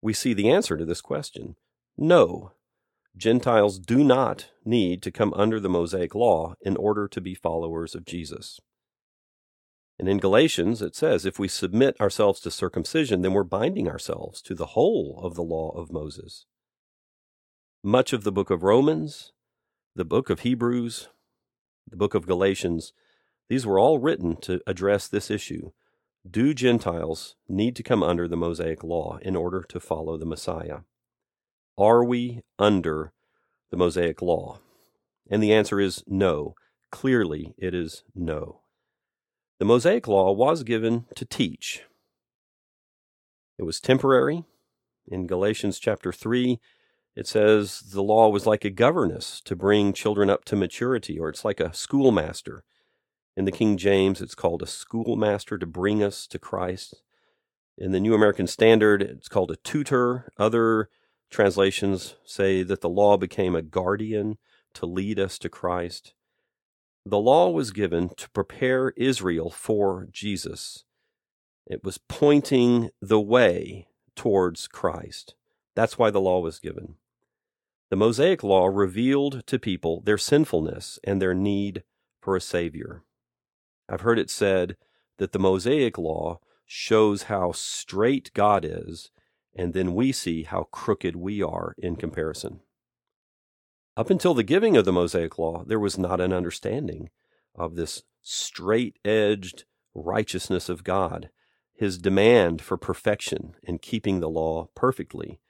[0.00, 1.56] we see the answer to this question.
[1.98, 2.52] No,
[3.16, 7.94] Gentiles do not need to come under the Mosaic law in order to be followers
[7.94, 8.60] of Jesus.
[9.98, 14.40] And in Galatians, it says, if we submit ourselves to circumcision, then we're binding ourselves
[14.42, 16.46] to the whole of the law of Moses.
[17.82, 19.32] Much of the book of Romans,
[19.96, 21.08] the book of Hebrews,
[21.88, 22.92] the book of Galatians,
[23.48, 25.70] these were all written to address this issue.
[26.30, 30.80] Do Gentiles need to come under the Mosaic law in order to follow the Messiah?
[31.78, 33.14] Are we under
[33.70, 34.58] the Mosaic law?
[35.30, 36.54] And the answer is no.
[36.92, 38.60] Clearly, it is no.
[39.58, 41.84] The Mosaic law was given to teach.
[43.58, 44.44] It was temporary.
[45.08, 46.60] In Galatians chapter 3,
[47.16, 51.28] it says the law was like a governess to bring children up to maturity, or
[51.28, 52.64] it's like a schoolmaster.
[53.36, 57.02] In the King James, it's called a schoolmaster to bring us to Christ.
[57.78, 60.30] In the New American Standard, it's called a tutor.
[60.38, 60.88] Other
[61.30, 64.36] Translations say that the law became a guardian
[64.74, 66.12] to lead us to Christ.
[67.06, 70.84] The law was given to prepare Israel for Jesus.
[71.66, 75.36] It was pointing the way towards Christ.
[75.76, 76.96] That's why the law was given.
[77.90, 81.82] The Mosaic law revealed to people their sinfulness and their need
[82.20, 83.02] for a Savior.
[83.88, 84.76] I've heard it said
[85.18, 89.10] that the Mosaic law shows how straight God is
[89.54, 92.60] and then we see how crooked we are in comparison.
[93.96, 97.10] Up until the giving of the Mosaic Law, there was not an understanding
[97.54, 101.30] of this straight edged righteousness of God,
[101.74, 105.40] his demand for perfection and keeping the law perfectly.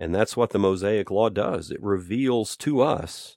[0.00, 1.70] And that's what the Mosaic Law does.
[1.70, 3.36] It reveals to us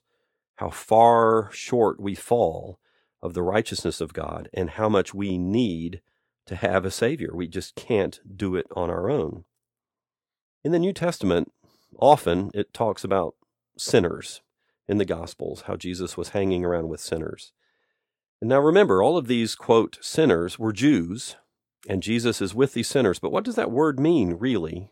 [0.56, 2.78] how far short we fall
[3.20, 6.00] of the righteousness of God and how much we need
[6.46, 7.30] to have a Savior.
[7.34, 9.44] We just can't do it on our own.
[10.64, 11.52] In the New Testament,
[11.98, 13.34] often it talks about
[13.76, 14.40] sinners
[14.86, 17.52] in the Gospels, how Jesus was hanging around with sinners.
[18.40, 21.36] And now remember, all of these, quote, sinners were Jews,
[21.88, 23.18] and Jesus is with these sinners.
[23.18, 24.90] But what does that word mean, really?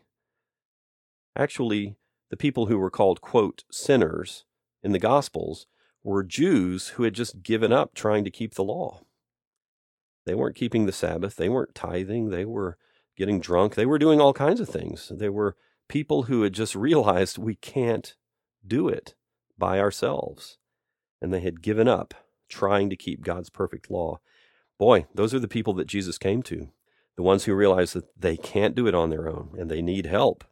[1.35, 1.95] Actually,
[2.29, 4.45] the people who were called, quote, sinners
[4.83, 5.67] in the Gospels
[6.03, 9.01] were Jews who had just given up trying to keep the law.
[10.25, 12.77] They weren't keeping the Sabbath, they weren't tithing, they were
[13.17, 13.75] getting drunk.
[13.75, 15.11] They were doing all kinds of things.
[15.13, 15.55] They were
[15.87, 18.15] people who had just realized we can't
[18.65, 19.15] do it
[19.57, 20.57] by ourselves.
[21.21, 22.13] And they had given up
[22.49, 24.19] trying to keep God's perfect law.
[24.79, 26.69] Boy, those are the people that Jesus came to,
[27.15, 30.07] the ones who realize that they can't do it on their own and they need
[30.07, 30.43] help.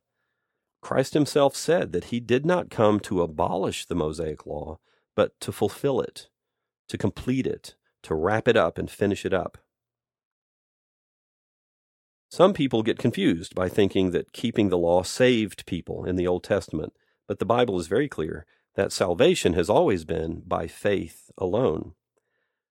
[0.82, 4.80] Christ himself said that he did not come to abolish the Mosaic law,
[5.16, 6.30] but to fulfill it,
[6.88, 9.58] to complete it, to wrap it up and finish it up.
[12.32, 16.44] Some people get confused by thinking that keeping the law saved people in the Old
[16.44, 16.94] Testament,
[17.28, 21.94] but the Bible is very clear that salvation has always been by faith alone.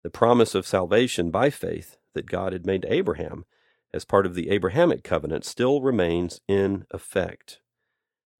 [0.02, 3.44] The promise of salvation by faith that God had made to Abraham
[3.94, 7.60] as part of the Abrahamic covenant still remains in effect.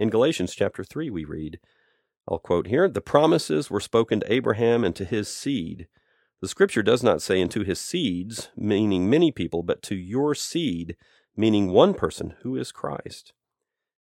[0.03, 1.61] In Galatians chapter 3, we read,
[2.27, 5.87] I'll quote here, the promises were spoken to Abraham and to his seed.
[6.41, 10.97] The scripture does not say into his seeds, meaning many people, but to your seed,
[11.37, 13.33] meaning one person, who is Christ.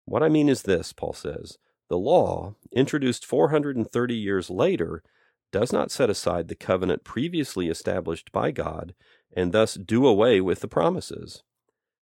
[0.04, 5.04] What I mean is this, Paul says the law, introduced 430 years later,
[5.52, 8.96] does not set aside the covenant previously established by God
[9.32, 11.44] and thus do away with the promises.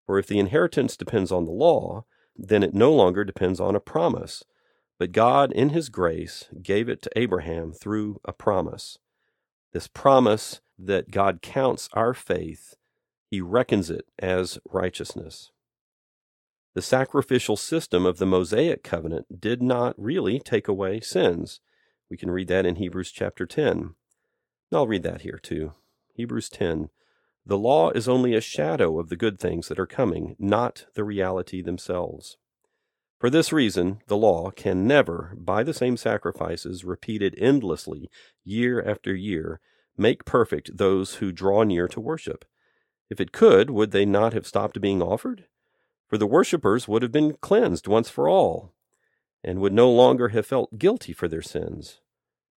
[0.04, 2.04] For if the inheritance depends on the law,
[2.38, 4.44] then it no longer depends on a promise.
[4.98, 8.98] But God, in His grace, gave it to Abraham through a promise
[9.76, 12.76] this promise that God counts our faith,
[13.30, 15.50] he reckons it as righteousness.
[16.74, 21.60] The sacrificial system of the Mosaic covenant did not really take away sins.
[22.08, 23.96] We can read that in Hebrews chapter 10.
[24.72, 25.74] I'll read that here too.
[26.14, 26.88] Hebrews 10
[27.48, 31.04] The law is only a shadow of the good things that are coming, not the
[31.04, 32.38] reality themselves.
[33.20, 38.10] For this reason, the law can never, by the same sacrifices repeated endlessly
[38.44, 39.60] year after year,
[39.96, 42.44] make perfect those who draw near to worship.
[43.08, 45.44] If it could, would they not have stopped being offered?
[46.08, 48.74] For the worshippers would have been cleansed once for all,
[49.44, 52.00] and would no longer have felt guilty for their sins.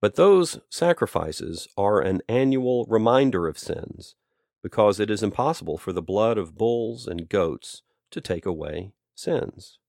[0.01, 4.15] But those sacrifices are an annual reminder of sins,
[4.61, 7.81] because it is impossible for the blood of bulls and goats
[8.11, 9.79] to take away sins.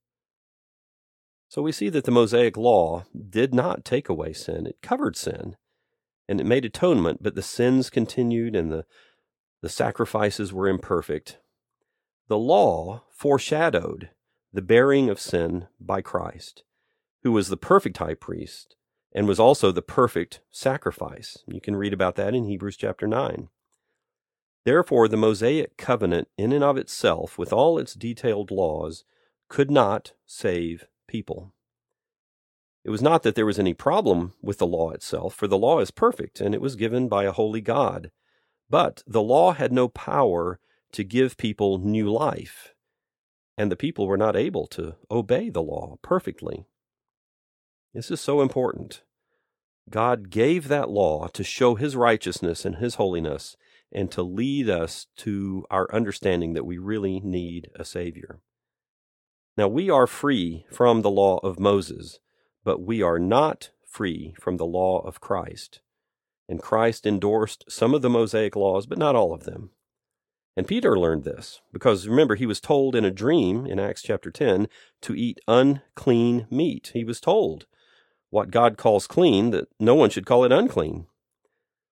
[1.49, 4.67] So we see that the Mosaic law did not take away sin.
[4.67, 5.57] It covered sin
[6.29, 8.85] and it made atonement, but the sins continued and the,
[9.63, 11.39] the sacrifices were imperfect.
[12.29, 14.11] The law foreshadowed
[14.53, 16.63] the bearing of sin by Christ,
[17.25, 18.77] who was the perfect high priest
[19.13, 21.39] and was also the perfect sacrifice.
[21.49, 23.49] You can read about that in Hebrews chapter 9.
[24.65, 29.05] Therefore, the Mosaic covenant, in and of itself, with all its detailed laws,
[29.49, 31.53] could not save people.
[32.85, 35.81] It was not that there was any problem with the law itself, for the law
[35.81, 38.11] is perfect and it was given by a holy God.
[38.71, 40.61] But the law had no power
[40.93, 42.75] to give people new life,
[43.57, 46.65] and the people were not able to obey the law perfectly.
[47.93, 49.03] This is so important.
[49.89, 53.57] God gave that law to show his righteousness and his holiness
[53.93, 58.41] and to lead us to our understanding that we really need a Savior.
[59.57, 62.21] Now, we are free from the law of Moses
[62.65, 65.81] but we are not free from the law of Christ.
[66.49, 69.71] And Christ endorsed some of the Mosaic laws, but not all of them.
[70.57, 74.31] And Peter learned this, because remember, he was told in a dream in Acts chapter
[74.31, 74.69] 10
[75.03, 76.91] to eat unclean meat.
[76.93, 77.67] He was told
[78.31, 81.07] what God calls clean, that no one should call it unclean.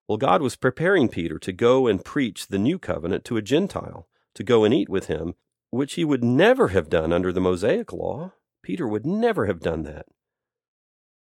[0.09, 4.09] Well, God was preparing Peter to go and preach the new covenant to a Gentile,
[4.35, 5.35] to go and eat with him,
[5.71, 8.33] which he would never have done under the Mosaic law.
[8.63, 10.07] Peter would never have done that.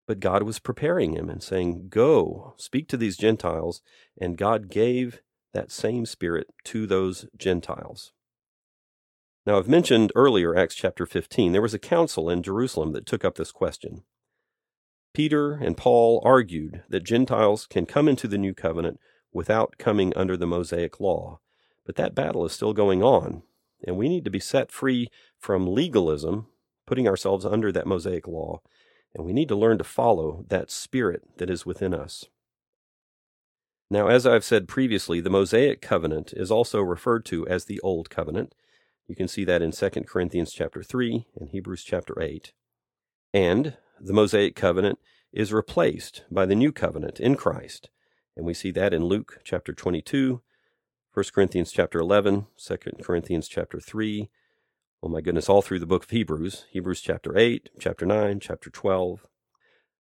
[0.07, 3.81] But God was preparing him and saying, Go, speak to these Gentiles.
[4.19, 5.21] And God gave
[5.53, 8.11] that same Spirit to those Gentiles.
[9.45, 13.23] Now, I've mentioned earlier, Acts chapter 15, there was a council in Jerusalem that took
[13.23, 14.03] up this question.
[15.15, 18.99] Peter and Paul argued that Gentiles can come into the new covenant
[19.31, 21.39] without coming under the Mosaic law.
[21.85, 23.43] But that battle is still going on,
[23.87, 25.07] and we need to be set free
[25.39, 26.47] from legalism,
[26.85, 28.59] putting ourselves under that Mosaic law,
[29.13, 32.25] and we need to learn to follow that spirit that is within us.
[33.89, 38.09] Now, as I've said previously, the Mosaic covenant is also referred to as the Old
[38.09, 38.53] Covenant.
[39.07, 42.51] You can see that in 2 Corinthians chapter 3 and Hebrews chapter 8.
[43.33, 44.99] And the Mosaic covenant
[45.31, 47.89] is replaced by the new covenant in Christ.
[48.35, 50.41] And we see that in Luke chapter 22,
[51.13, 54.29] 1 Corinthians chapter 11, 2 Corinthians chapter 3,
[55.01, 58.69] oh my goodness, all through the book of Hebrews, Hebrews chapter 8, chapter 9, chapter
[58.69, 59.25] 12.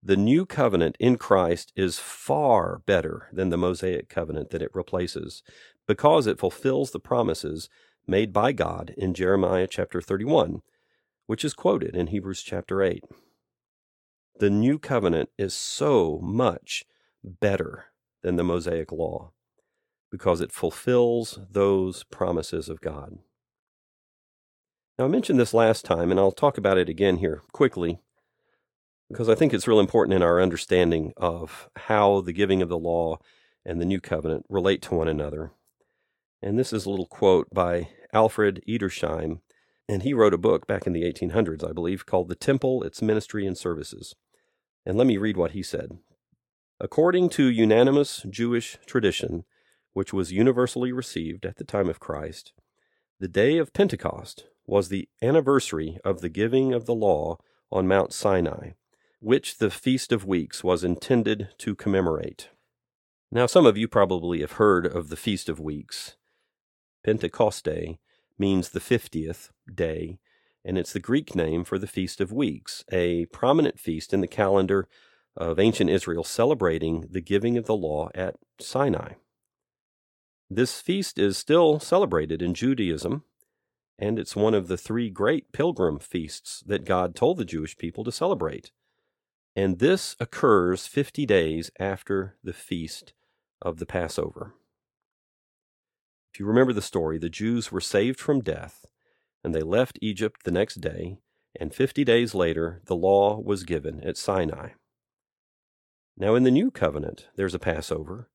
[0.03, 5.43] The new covenant in Christ is far better than the Mosaic covenant that it replaces
[5.87, 7.69] because it fulfills the promises
[8.07, 10.63] made by God in Jeremiah chapter 31,
[11.27, 13.05] which is quoted in Hebrews chapter 8.
[14.39, 16.85] The new covenant is so much
[17.23, 17.87] better
[18.23, 19.33] than the Mosaic law
[20.11, 23.19] because it fulfills those promises of God.
[24.99, 28.01] Now, I mentioned this last time, and I'll talk about it again here quickly
[29.09, 32.79] because I think it's real important in our understanding of how the giving of the
[32.79, 33.19] law
[33.65, 35.53] and the new covenant relate to one another.
[36.43, 39.41] And this is a little quote by Alfred Edersheim,
[39.91, 43.03] and he wrote a book back in the 1800s, I believe, called The Temple, Its
[43.03, 44.15] Ministry and Services.
[44.87, 45.99] And let me read what he said.
[46.79, 49.43] According to unanimous Jewish tradition,
[49.93, 52.53] which was universally received at the time of Christ,
[53.19, 57.39] the day of Pentecost was the anniversary of the giving of the law
[57.73, 58.71] on Mount Sinai,
[59.19, 62.51] which the Feast of Weeks was intended to commemorate.
[63.33, 66.15] Now, some of you probably have heard of the Feast of Weeks.
[67.05, 67.99] Pentecoste
[68.41, 70.19] means the 50th day,
[70.65, 74.27] and it's the Greek name for the Feast of Weeks, a prominent feast in the
[74.27, 74.89] calendar
[75.37, 79.13] of ancient Israel celebrating the giving of the law at Sinai.
[80.49, 83.23] This feast is still celebrated in Judaism
[84.01, 88.03] and it's one of the three great pilgrim feasts that God told the Jewish people
[88.05, 88.73] to celebrate.
[89.55, 93.13] And this occurs 50 days after the feast
[93.61, 94.55] of the Passover.
[96.33, 98.87] If you remember the story, the Jews were saved from death,
[99.43, 101.19] and they left Egypt the next day,
[101.59, 104.71] and 50 days later, the law was given at Sinai.
[106.17, 108.31] Now, in the new covenant, there's a Passover,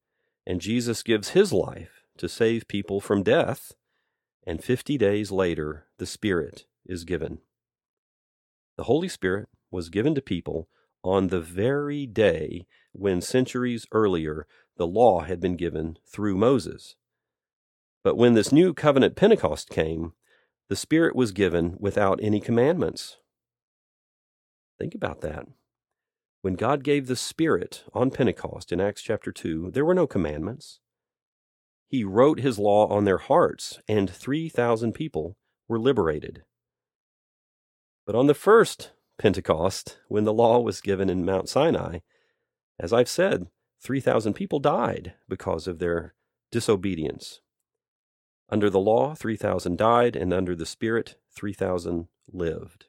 [0.45, 3.73] and Jesus gives his life to save people from death,
[4.45, 7.39] and 50 days later, the Spirit is given.
[8.77, 10.67] The Holy Spirit was given to people
[11.03, 16.95] on the very day when centuries earlier the law had been given through Moses.
[18.05, 20.13] But when this new covenant Pentecost came,
[20.69, 23.17] the Spirit was given without any commandments.
[24.77, 25.47] Think about that.
[26.43, 30.81] When God gave the Spirit on Pentecost in Acts chapter 2, there were no commandments.
[31.87, 35.35] He wrote his law on their hearts, and 3,000 people
[35.67, 36.43] were liberated.
[38.05, 42.01] But on the first Pentecost, when the law was given in Mount Sinai,
[42.77, 43.47] as I've said,
[43.81, 46.13] 3,000 people died because of their
[46.51, 47.41] disobedience.
[48.49, 52.85] Under the law, 3,000 died, and under the Spirit, 3,000 lived.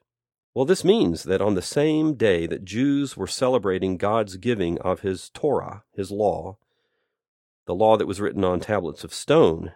[0.55, 5.01] Well, this means that on the same day that Jews were celebrating God's giving of
[5.01, 6.57] His Torah, His law,
[7.67, 9.73] the law that was written on tablets of stone,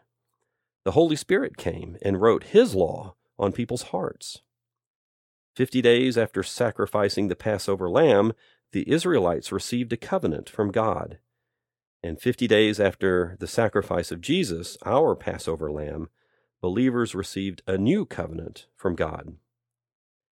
[0.85, 4.43] the Holy Spirit came and wrote His law on people's hearts.
[5.55, 8.33] Fifty days after sacrificing the Passover lamb,
[8.73, 11.19] the Israelites received a covenant from God.
[12.03, 16.09] And fifty days after the sacrifice of Jesus, our Passover lamb,
[16.61, 19.37] believers received a new covenant from God.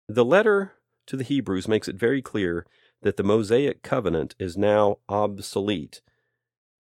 [0.08, 0.74] The letter
[1.08, 2.66] to the Hebrews makes it very clear
[3.02, 6.02] that the Mosaic covenant is now obsolete.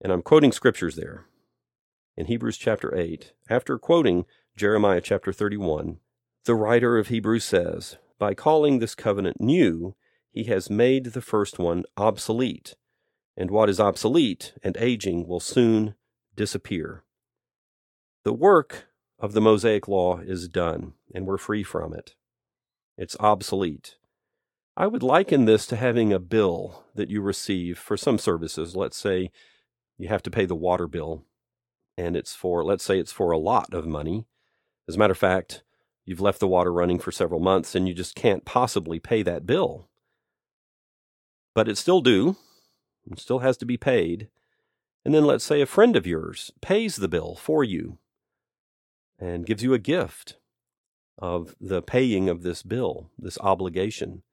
[0.01, 1.25] And I'm quoting scriptures there.
[2.17, 4.25] In Hebrews chapter 8, after quoting
[4.55, 5.97] Jeremiah chapter 31,
[6.45, 9.95] the writer of Hebrews says, By calling this covenant new,
[10.31, 12.75] he has made the first one obsolete,
[13.37, 15.95] and what is obsolete and aging will soon
[16.35, 17.03] disappear.
[18.23, 18.87] The work
[19.19, 22.15] of the Mosaic Law is done, and we're free from it.
[22.97, 23.95] It's obsolete.
[24.77, 28.75] I would liken this to having a bill that you receive for some services.
[28.75, 29.31] Let's say
[29.97, 31.23] you have to pay the water bill,
[31.97, 34.25] and it's for, let's say it's for a lot of money.
[34.87, 35.63] As a matter of fact,
[36.03, 39.45] you've left the water running for several months and you just can't possibly pay that
[39.45, 39.89] bill
[41.55, 42.35] but it's still due,
[43.11, 44.29] it still has to be paid.
[45.03, 47.99] And then let's say a friend of yours pays the bill for you
[49.19, 50.37] and gives you a gift
[51.17, 54.23] of the paying of this bill, this obligation.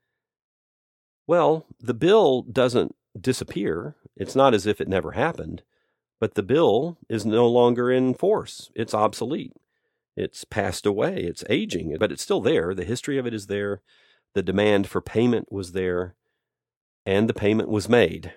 [1.27, 3.97] Well, the bill doesn't disappear.
[4.17, 5.63] It's not as if it never happened,
[6.19, 8.71] but the bill is no longer in force.
[8.75, 9.55] It's obsolete.
[10.17, 11.17] It's passed away.
[11.17, 12.75] It's aging, but it's still there.
[12.75, 13.81] The history of it is there.
[14.35, 16.15] The demand for payment was there
[17.05, 18.33] and the payment was made.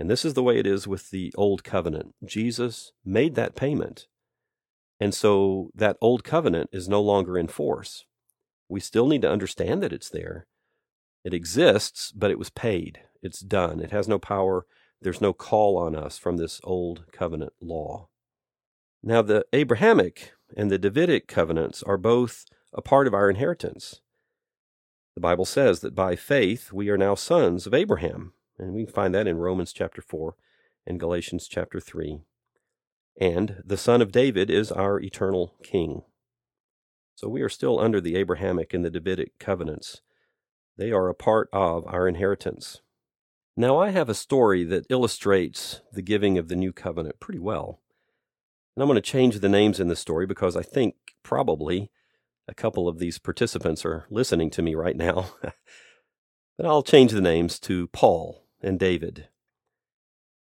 [0.00, 2.14] And this is the way it is with the old covenant.
[2.24, 4.06] Jesus made that payment.
[4.98, 8.06] And so that old covenant is no longer in force.
[8.66, 10.46] We still need to understand that it's there.
[11.22, 13.00] It exists, but it was paid.
[13.20, 13.78] It's done.
[13.78, 14.64] It has no power.
[15.02, 18.08] There's no call on us from this old covenant law.
[19.02, 24.00] Now, the Abrahamic and the Davidic covenants are both a part of our inheritance.
[25.14, 29.14] The Bible says that by faith we are now sons of Abraham, and we find
[29.14, 30.34] that in Romans chapter 4
[30.86, 32.20] and Galatians chapter 3.
[33.20, 36.02] And the son of David is our eternal king.
[37.14, 40.00] So we are still under the Abrahamic and the Davidic covenants.
[40.76, 42.80] They are a part of our inheritance.
[43.56, 47.80] Now, I have a story that illustrates the giving of the new covenant pretty well.
[48.74, 51.90] And I'm going to change the names in the story because I think probably
[52.48, 55.30] a couple of these participants are listening to me right now.
[55.42, 59.28] but I'll change the names to Paul and David.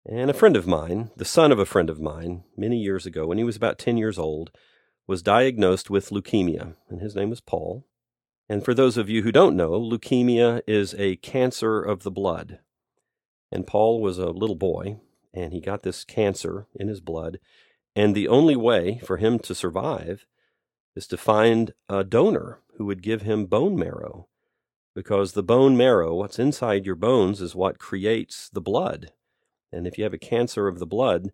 [0.06, 3.26] And a friend of mine, the son of a friend of mine, many years ago,
[3.26, 4.52] when he was about 10 years old,
[5.08, 7.86] was diagnosed with leukemia, and his name was Paul.
[8.50, 12.60] And for those of you who don't know, leukemia is a cancer of the blood.
[13.52, 15.00] And Paul was a little boy,
[15.34, 17.40] and he got this cancer in his blood.
[17.96, 20.26] And the only way for him to survive
[20.96, 24.28] is to find a donor who would give him bone marrow.
[24.96, 29.12] Because the bone marrow, what's inside your bones, is what creates the blood.
[29.72, 31.32] And if you have a cancer of the blood,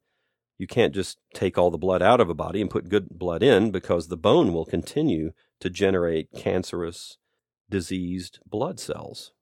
[0.57, 3.43] you can't just take all the blood out of a body and put good blood
[3.43, 7.17] in because the bone will continue to generate cancerous,
[7.69, 9.33] diseased blood cells.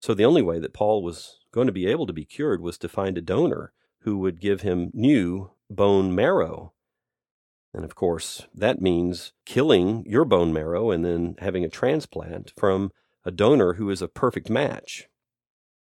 [0.00, 2.78] So the only way that Paul was going to be able to be cured was
[2.78, 6.72] to find a donor who would give him new bone marrow
[7.72, 12.90] and of course, that means killing your bone marrow and then having a transplant from
[13.24, 15.08] a donor who is a perfect match.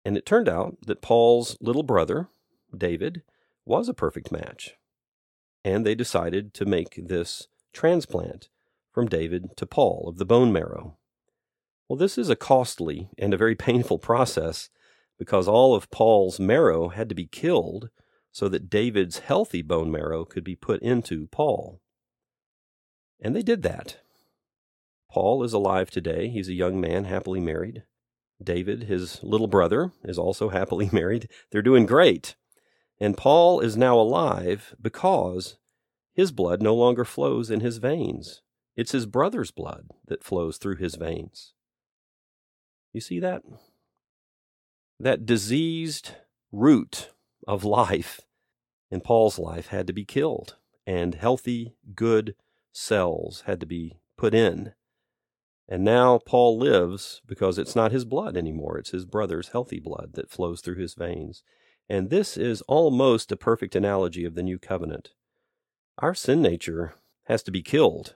[0.04, 2.28] And it turned out that Paul's little brother,
[2.76, 3.22] David,
[3.64, 4.74] was a perfect match.
[5.64, 8.48] And they decided to make this transplant
[8.92, 10.96] from David to Paul of the bone marrow.
[11.88, 14.70] Well, this is a costly and a very painful process
[15.18, 17.90] because all of Paul's marrow had to be killed
[18.30, 21.80] so that David's healthy bone marrow could be put into Paul.
[23.20, 23.98] And they did that.
[25.10, 26.28] Paul is alive today.
[26.28, 27.84] He's a young man, happily married.
[28.42, 31.28] David, his little brother, is also happily married.
[31.50, 32.36] They're doing great.
[33.00, 35.56] And Paul is now alive because
[36.14, 38.42] his blood no longer flows in his veins.
[38.76, 41.52] It's his brother's blood that flows through his veins.
[42.92, 43.42] You see that?
[45.00, 46.12] That diseased
[46.50, 47.10] root
[47.46, 48.20] of life
[48.90, 50.56] in Paul's life had to be killed,
[50.86, 52.34] and healthy, good
[52.72, 54.72] cells had to be put in.
[55.68, 58.78] And now Paul lives because it's not his blood anymore.
[58.78, 61.42] It's his brother's healthy blood that flows through his veins.
[61.90, 65.10] And this is almost a perfect analogy of the new covenant.
[65.98, 66.94] Our sin nature
[67.24, 68.14] has to be killed,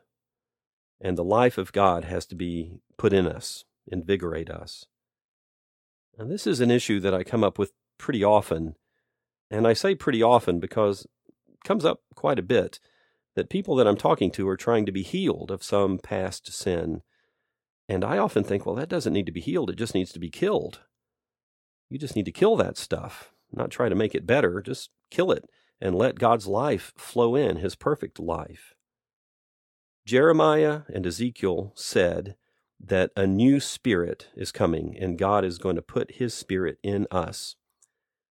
[1.00, 4.86] and the life of God has to be put in us, invigorate us.
[6.16, 8.76] And this is an issue that I come up with pretty often.
[9.50, 11.06] And I say pretty often because
[11.48, 12.78] it comes up quite a bit
[13.34, 17.02] that people that I'm talking to are trying to be healed of some past sin.
[17.92, 19.68] And I often think, well, that doesn't need to be healed.
[19.68, 20.80] It just needs to be killed.
[21.90, 24.62] You just need to kill that stuff, not try to make it better.
[24.62, 25.44] Just kill it
[25.78, 28.72] and let God's life flow in, his perfect life.
[30.06, 32.36] Jeremiah and Ezekiel said
[32.80, 37.06] that a new spirit is coming and God is going to put his spirit in
[37.10, 37.56] us.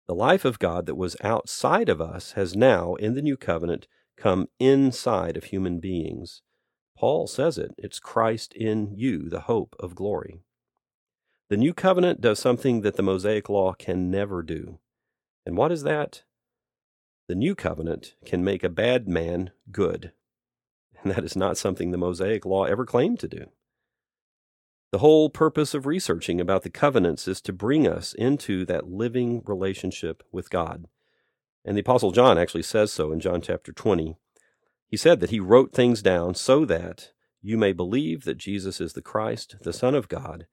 [0.08, 3.88] The life of God that was outside of us has now, in the new covenant,
[4.16, 6.44] come inside of human beings.
[7.00, 10.42] Paul says it it's Christ in you, the hope of glory.
[11.50, 14.80] The new covenant does something that the Mosaic law can never do.
[15.46, 16.24] And what is that?
[17.30, 20.12] The new covenant can make a bad man good.
[21.02, 23.46] And that is not something the Mosaic law ever claimed to do.
[24.92, 29.42] The whole purpose of researching about the covenants is to bring us into that living
[29.46, 30.88] relationship with God.
[31.64, 34.18] And the Apostle John actually says so in John chapter 20.
[34.90, 37.12] He said that he wrote things down so that
[37.42, 40.48] you may believe that Jesus is the Christ, the Son of God,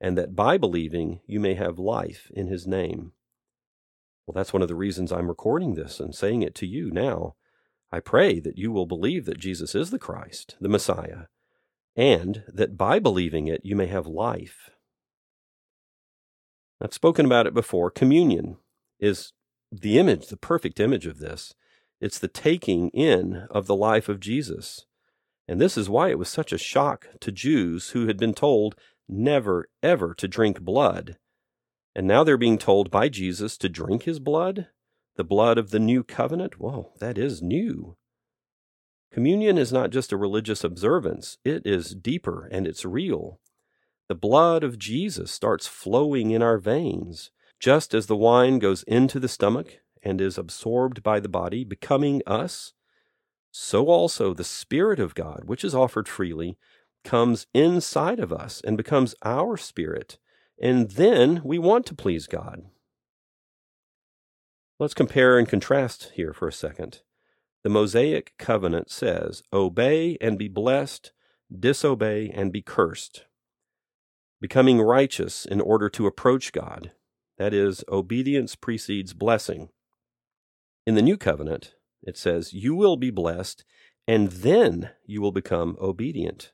[0.00, 3.12] and that by believing you may have life in his name.
[4.26, 7.34] Well, that's one of the reasons I'm recording this and saying it to you now.
[7.90, 11.24] I pray that you will believe that Jesus is the Christ, the Messiah,
[11.96, 14.70] and that by believing it you may have life.
[16.80, 17.90] I've spoken about it before.
[17.90, 18.56] Communion
[19.00, 19.32] is
[19.72, 21.54] the image, the perfect image of this.
[22.00, 24.86] It's the taking in of the life of Jesus.
[25.46, 28.76] And this is why it was such a shock to Jews who had been told
[29.08, 31.18] never, ever to drink blood.
[31.94, 34.68] And now they're being told by Jesus to drink his blood,
[35.16, 36.60] the blood of the new covenant.
[36.60, 37.96] Whoa, that is new.
[39.12, 43.40] Communion is not just a religious observance, it is deeper and it's real.
[44.08, 47.30] The blood of Jesus starts flowing in our veins.
[47.58, 52.22] Just as the wine goes into the stomach and is absorbed by the body, becoming
[52.26, 52.72] us,
[53.50, 56.56] so also the Spirit of God, which is offered freely,
[57.04, 60.18] comes inside of us and becomes our spirit.
[60.60, 62.64] And then we want to please God.
[64.78, 67.00] Let's compare and contrast here for a second.
[67.62, 71.12] The Mosaic covenant says, Obey and be blessed,
[71.58, 73.26] disobey and be cursed.
[74.40, 76.92] Becoming righteous in order to approach God.
[77.36, 79.68] That is, obedience precedes blessing.
[80.90, 83.64] In the new covenant, it says, You will be blessed,
[84.08, 86.50] and then you will become obedient.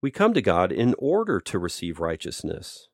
[0.00, 2.88] We come to God in order to receive righteousness.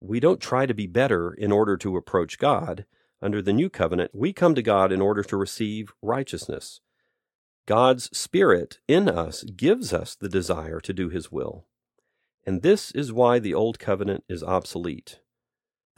[0.00, 2.84] We don't try to be better in order to approach God.
[3.22, 6.80] Under the new covenant, we come to God in order to receive righteousness.
[7.66, 11.64] God's Spirit in us gives us the desire to do His will.
[12.44, 15.20] And this is why the Old Covenant is obsolete.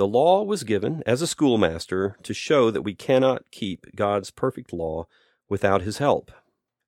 [0.03, 4.73] The law was given as a schoolmaster to show that we cannot keep God's perfect
[4.73, 5.07] law
[5.49, 6.33] without his help.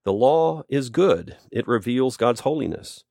[0.03, 3.05] The law is good, it reveals God's holiness.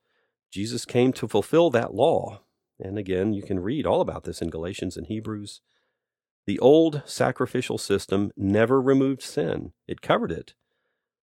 [0.50, 2.42] Jesus came to fulfill that law.
[2.78, 5.62] And again, you can read all about this in Galatians and Hebrews.
[6.44, 10.52] The old sacrificial system never removed sin, it covered it.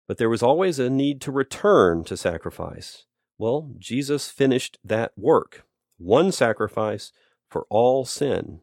[0.06, 3.06] But there was always a need to return to sacrifice.
[3.36, 5.64] Well, Jesus finished that work.
[5.98, 7.10] One sacrifice
[7.50, 8.60] for all sin.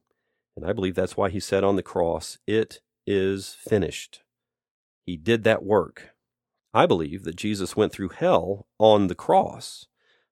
[0.56, 4.22] And I believe that's why he said on the cross, It is finished.
[5.06, 6.10] He did that work.
[6.74, 9.88] I believe that Jesus went through hell on the cross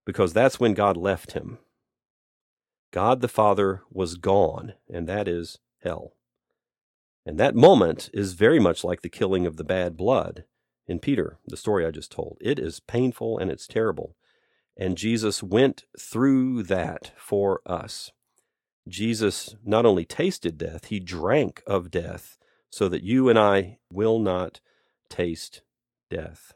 [0.05, 1.59] because that's when God left him.
[2.91, 6.13] God the Father was gone, and that is hell.
[7.25, 10.45] And that moment is very much like the killing of the bad blood
[10.87, 12.37] in Peter, the story I just told.
[12.39, 14.15] It is painful and it's terrible.
[14.77, 18.11] And Jesus went through that for us.
[18.87, 22.37] Jesus not only tasted death, he drank of death
[22.69, 24.59] so that you and I will not
[25.09, 25.61] taste
[26.09, 26.53] death.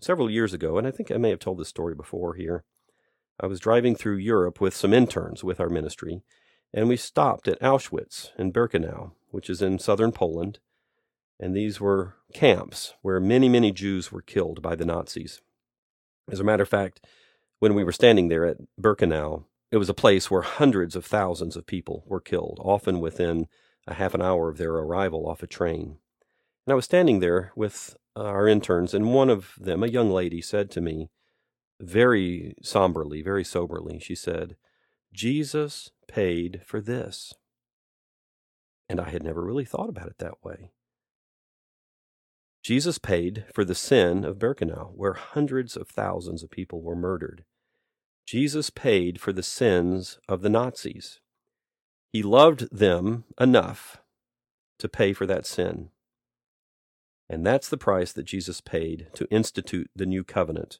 [0.00, 2.64] Several years ago, and I think I may have told this story before here,
[3.40, 6.22] I was driving through Europe with some interns with our ministry,
[6.72, 10.60] and we stopped at Auschwitz in Birkenau, which is in southern Poland,
[11.40, 15.40] and these were camps where many, many Jews were killed by the Nazis.
[16.30, 17.04] As a matter of fact,
[17.58, 21.56] when we were standing there at Birkenau, it was a place where hundreds of thousands
[21.56, 23.46] of people were killed, often within
[23.86, 25.98] a half an hour of their arrival off a train.
[26.66, 30.10] And I was standing there with uh, our interns, and one of them, a young
[30.10, 31.10] lady, said to me,
[31.80, 34.56] very somberly, very soberly, she said,
[35.12, 37.34] Jesus paid for this.
[38.88, 40.72] And I had never really thought about it that way.
[42.62, 47.44] Jesus paid for the sin of Birkenau, where hundreds of thousands of people were murdered.
[48.28, 51.18] Jesus paid for the sins of the Nazis.
[52.12, 54.02] He loved them enough
[54.80, 55.88] to pay for that sin.
[57.30, 60.78] And that's the price that Jesus paid to institute the new covenant.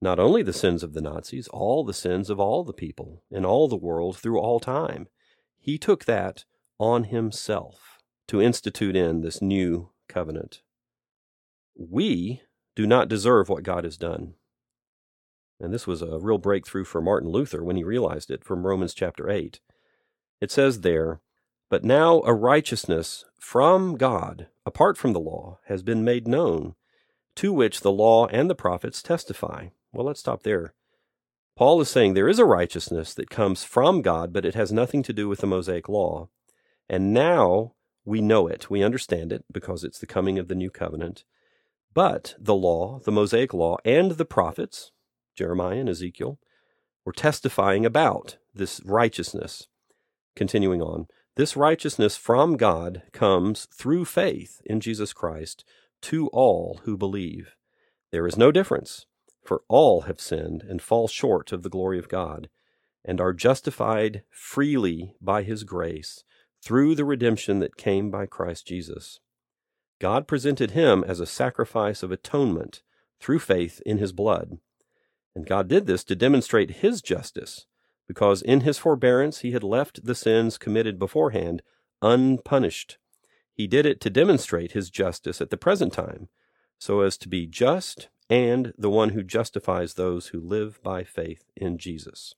[0.00, 3.44] Not only the sins of the Nazis, all the sins of all the people in
[3.44, 5.06] all the world through all time.
[5.60, 6.44] He took that
[6.80, 10.62] on himself to institute in this new covenant.
[11.76, 12.42] We
[12.74, 14.34] do not deserve what God has done.
[15.62, 18.94] And this was a real breakthrough for Martin Luther when he realized it from Romans
[18.94, 19.60] chapter 8.
[20.40, 21.20] It says there,
[21.70, 26.74] But now a righteousness from God, apart from the law, has been made known,
[27.36, 29.68] to which the law and the prophets testify.
[29.92, 30.74] Well, let's stop there.
[31.56, 35.04] Paul is saying there is a righteousness that comes from God, but it has nothing
[35.04, 36.28] to do with the Mosaic law.
[36.88, 38.68] And now we know it.
[38.68, 41.22] We understand it because it's the coming of the new covenant.
[41.94, 44.90] But the law, the Mosaic law, and the prophets,
[45.36, 46.38] Jeremiah and Ezekiel,
[47.04, 49.66] were testifying about this righteousness.
[50.36, 51.06] Continuing on,
[51.36, 55.64] this righteousness from God comes through faith in Jesus Christ
[56.02, 57.56] to all who believe.
[58.10, 59.06] There is no difference,
[59.44, 62.48] for all have sinned and fall short of the glory of God,
[63.04, 66.24] and are justified freely by his grace
[66.62, 69.18] through the redemption that came by Christ Jesus.
[70.00, 72.82] God presented him as a sacrifice of atonement
[73.20, 74.58] through faith in his blood.
[75.34, 77.66] And God did this to demonstrate his justice,
[78.06, 81.62] because in his forbearance he had left the sins committed beforehand
[82.02, 82.98] unpunished.
[83.54, 86.28] He did it to demonstrate his justice at the present time,
[86.78, 91.44] so as to be just and the one who justifies those who live by faith
[91.56, 92.34] in Jesus.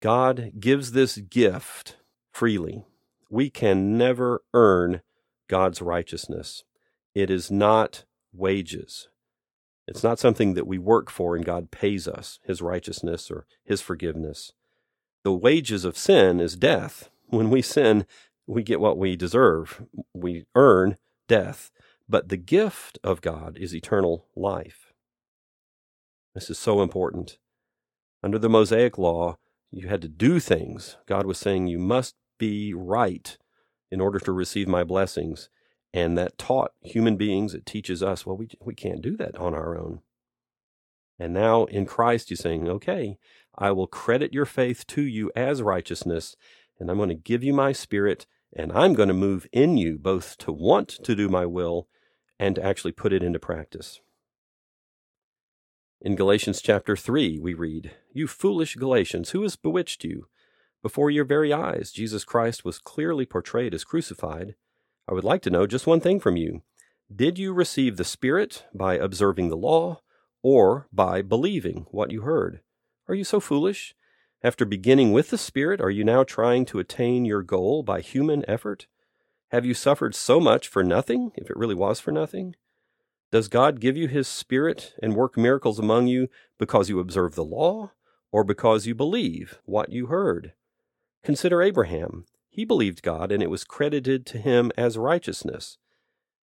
[0.00, 1.96] God gives this gift
[2.32, 2.84] freely.
[3.30, 5.00] We can never earn
[5.48, 6.64] God's righteousness.
[7.14, 9.08] It is not wages.
[9.92, 13.82] It's not something that we work for and God pays us, His righteousness or His
[13.82, 14.54] forgiveness.
[15.22, 17.10] The wages of sin is death.
[17.26, 18.06] When we sin,
[18.46, 19.82] we get what we deserve.
[20.14, 20.96] We earn
[21.28, 21.70] death.
[22.08, 24.94] But the gift of God is eternal life.
[26.34, 27.36] This is so important.
[28.22, 29.36] Under the Mosaic law,
[29.70, 30.96] you had to do things.
[31.04, 33.36] God was saying you must be right
[33.90, 35.50] in order to receive my blessings.
[35.94, 39.54] And that taught human beings, it teaches us, well, we, we can't do that on
[39.54, 40.00] our own.
[41.18, 43.18] And now in Christ, he's saying, okay,
[43.56, 46.34] I will credit your faith to you as righteousness,
[46.80, 48.26] and I'm going to give you my spirit,
[48.56, 51.88] and I'm going to move in you both to want to do my will
[52.38, 54.00] and to actually put it into practice.
[56.00, 60.26] In Galatians chapter 3, we read, You foolish Galatians, who has bewitched you?
[60.82, 64.56] Before your very eyes, Jesus Christ was clearly portrayed as crucified.
[65.12, 66.62] I would like to know just one thing from you.
[67.14, 70.00] Did you receive the Spirit by observing the law,
[70.42, 72.62] or by believing what you heard?
[73.08, 73.94] Are you so foolish?
[74.42, 78.42] After beginning with the Spirit, are you now trying to attain your goal by human
[78.48, 78.86] effort?
[79.48, 82.56] Have you suffered so much for nothing, if it really was for nothing?
[83.30, 87.44] Does God give you His Spirit and work miracles among you because you observe the
[87.44, 87.90] law,
[88.30, 90.54] or because you believe what you heard?
[91.22, 92.24] Consider Abraham.
[92.52, 95.78] He believed God, and it was credited to him as righteousness.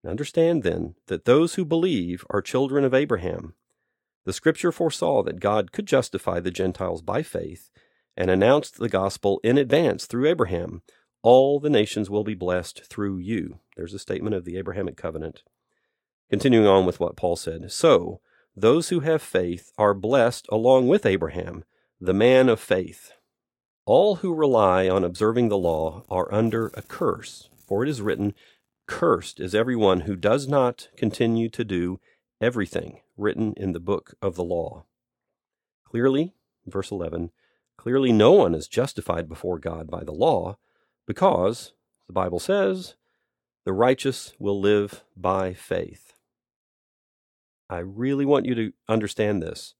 [0.06, 3.56] Understand then that those who believe are children of Abraham.
[4.24, 7.72] The scripture foresaw that God could justify the Gentiles by faith
[8.16, 10.84] and announced the gospel in advance through Abraham.
[11.24, 13.60] All the nations will be blessed through you.
[13.76, 15.42] There's a statement of the Abrahamic covenant.
[16.30, 18.22] Continuing on with what Paul said So,
[18.56, 21.64] those who have faith are blessed along with Abraham,
[22.00, 23.14] the man of faith.
[23.88, 28.36] All who rely on observing the law are under a curse, for it is written,
[28.86, 32.02] Cursed is everyone who does not continue to do
[32.42, 34.84] everything written in the book of the law.
[35.86, 36.34] Clearly,
[36.66, 37.32] verse 11,
[37.78, 40.58] clearly no one is justified before God by the law,
[41.06, 41.72] because,
[42.08, 42.96] The Bible says,
[43.64, 46.12] the righteous will live by faith.
[47.70, 49.76] I really want you to understand this.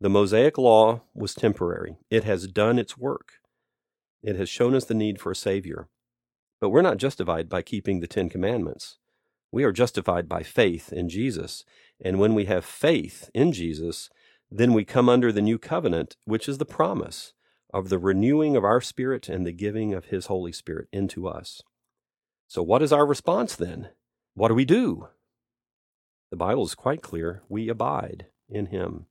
[0.00, 3.34] The Mosaic Law was temporary, it has done its work.
[4.22, 5.88] It has shown us the need for a Savior.
[6.60, 8.98] But we're not justified by keeping the Ten Commandments.
[9.52, 11.64] We are justified by faith in Jesus.
[12.04, 14.10] And when we have faith in Jesus,
[14.50, 17.32] then we come under the new covenant, which is the promise
[17.72, 21.62] of the renewing of our spirit and the giving of His Holy Spirit into us.
[22.48, 23.88] So, what is our response then?
[24.34, 25.08] What do we do?
[26.30, 27.42] The Bible is quite clear.
[27.48, 29.06] We abide in Him,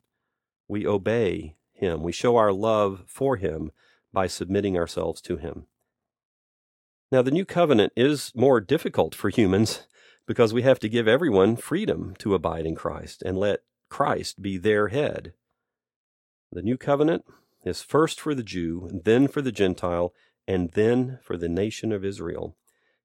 [0.67, 3.71] we obey Him, we show our love for Him
[4.13, 5.65] by submitting ourselves to Him.
[7.11, 9.87] Now, the new covenant is more difficult for humans
[10.27, 14.57] because we have to give everyone freedom to abide in Christ and let Christ be
[14.57, 15.33] their head.
[16.51, 17.25] The new covenant
[17.63, 20.13] is first for the Jew, then for the Gentile,
[20.47, 22.55] and then for the nation of Israel.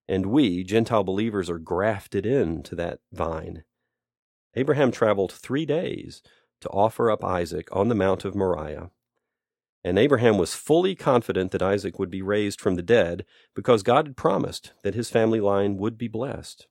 [0.08, 3.64] And we, Gentile believers, are grafted into that vine.
[4.54, 6.22] Abraham traveled three days
[6.61, 8.90] to offer up Isaac on the Mount of Moriah.
[9.82, 14.06] And Abraham was fully confident that Isaac would be raised from the dead because God
[14.06, 16.66] had promised that his family line would be blessed.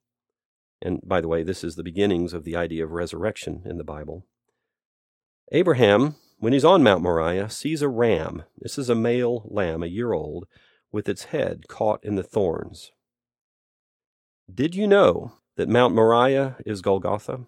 [0.82, 3.84] And by the way, this is the beginnings of the idea of resurrection in the
[3.84, 4.26] Bible.
[5.52, 8.44] Abraham, when he's on Mount Moriah, sees a ram.
[8.60, 10.48] This is a male lamb, a year old,
[10.92, 12.92] with its head caught in the thorns.
[14.54, 17.46] Did you know that Mount Moriah is Golgotha?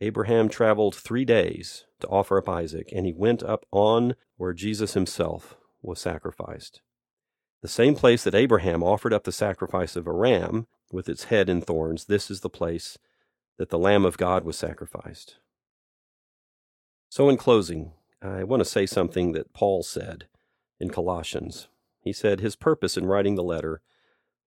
[0.00, 4.94] Abraham traveled three days to offer up Isaac, and he went up on where Jesus
[4.94, 6.80] himself was sacrificed.
[7.62, 11.48] The same place that Abraham offered up the sacrifice of a ram with its head
[11.48, 12.98] in thorns, this is the place
[13.58, 15.36] that the Lamb of God was sacrificed.
[17.10, 17.92] So, in closing,
[18.22, 20.26] I want to say something that Paul said
[20.78, 21.68] in Colossians.
[22.00, 23.82] He said his purpose in writing the letter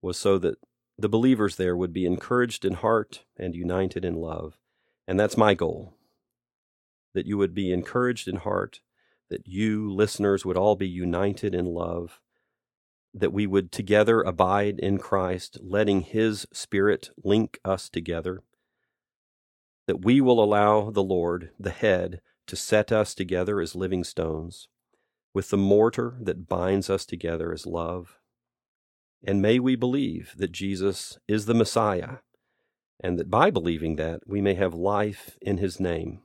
[0.01, 0.57] was so that
[0.97, 4.57] the believers there would be encouraged in heart and united in love.
[5.07, 5.95] And that's my goal
[7.13, 8.79] that you would be encouraged in heart,
[9.29, 12.19] that you, listeners, would all be united in love,
[13.13, 18.41] that we would together abide in Christ, letting His Spirit link us together,
[19.85, 24.67] that we will allow the Lord, the head, to set us together as living stones,
[25.33, 28.17] with the mortar that binds us together as love.
[29.23, 32.17] And may we believe that Jesus is the Messiah,
[32.99, 36.21] and that by believing that, we may have life in His name.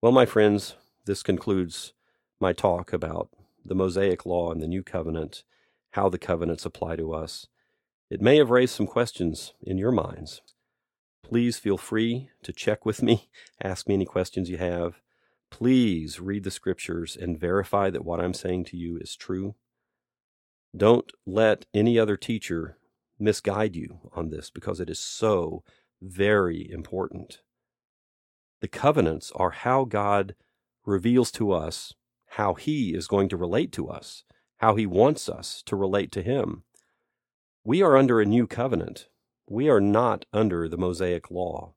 [0.00, 0.76] Well, my friends,
[1.06, 1.92] this concludes
[2.40, 3.30] my talk about
[3.64, 5.42] the Mosaic Law and the New Covenant,
[5.92, 7.46] how the covenants apply to us.
[8.10, 10.40] It may have raised some questions in your minds.
[11.22, 13.28] Please feel free to check with me,
[13.62, 15.00] ask me any questions you have.
[15.50, 19.54] Please read the scriptures and verify that what I'm saying to you is true.
[20.76, 22.77] Don't let any other teacher
[23.18, 25.62] misguide you on this because it is so
[26.00, 27.40] very important.
[28.60, 30.34] The covenants are how God
[30.84, 31.94] reveals to us
[32.32, 34.24] how He is going to relate to us,
[34.58, 36.64] how He wants us to relate to Him.
[37.64, 39.08] We are under a new covenant.
[39.48, 41.74] We are not under the Mosaic law.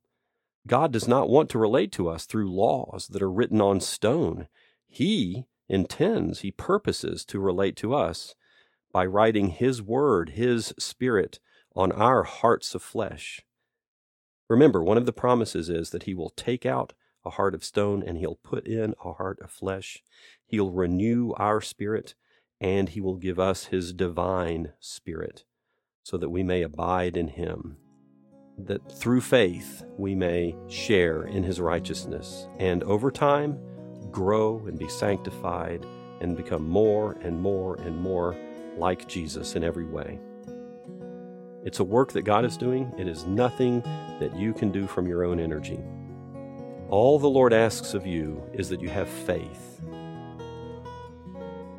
[0.68, 4.48] God does not want to relate to us through laws that are written on stone.
[4.88, 8.36] He intends, He purposes to relate to us
[8.92, 11.40] by writing His Word, His Spirit,
[11.76, 13.42] on our hearts of flesh.
[14.50, 18.04] Remember, one of the promises is that He will take out a heart of stone
[18.06, 20.04] and He'll put in a heart of flesh.
[20.46, 22.16] He'll renew our spirit
[22.60, 25.46] and He will give us His divine spirit
[26.04, 27.78] so that we may abide in Him.
[28.58, 33.58] That through faith we may share in His righteousness and over time
[34.12, 35.86] grow and be sanctified
[36.20, 38.36] and become more and more and more
[38.78, 40.20] like Jesus in every way.
[41.64, 42.92] It's a work that God is doing.
[42.98, 43.82] It is nothing
[44.20, 45.80] that you can do from your own energy.
[46.90, 49.82] All the Lord asks of you is that you have faith.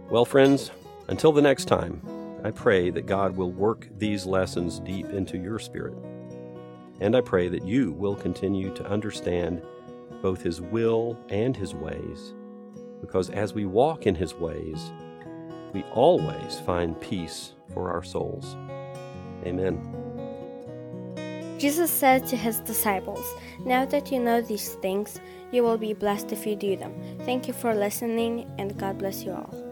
[0.09, 0.71] Well, friends,
[1.09, 2.01] until the next time,
[2.45, 5.95] I pray that God will work these lessons deep into your spirit.
[7.01, 9.63] And I pray that you will continue to understand
[10.23, 12.35] both His will and His ways,
[13.01, 14.93] because as we walk in His ways,
[15.73, 18.57] we always find peace for our souls.
[19.45, 19.81] Amen.
[21.59, 23.25] Jesus said to his disciples,
[23.65, 25.21] Now that you know these things,
[25.53, 26.93] you will be blessed if you do them.
[27.21, 29.72] Thank you for listening, and God bless you all.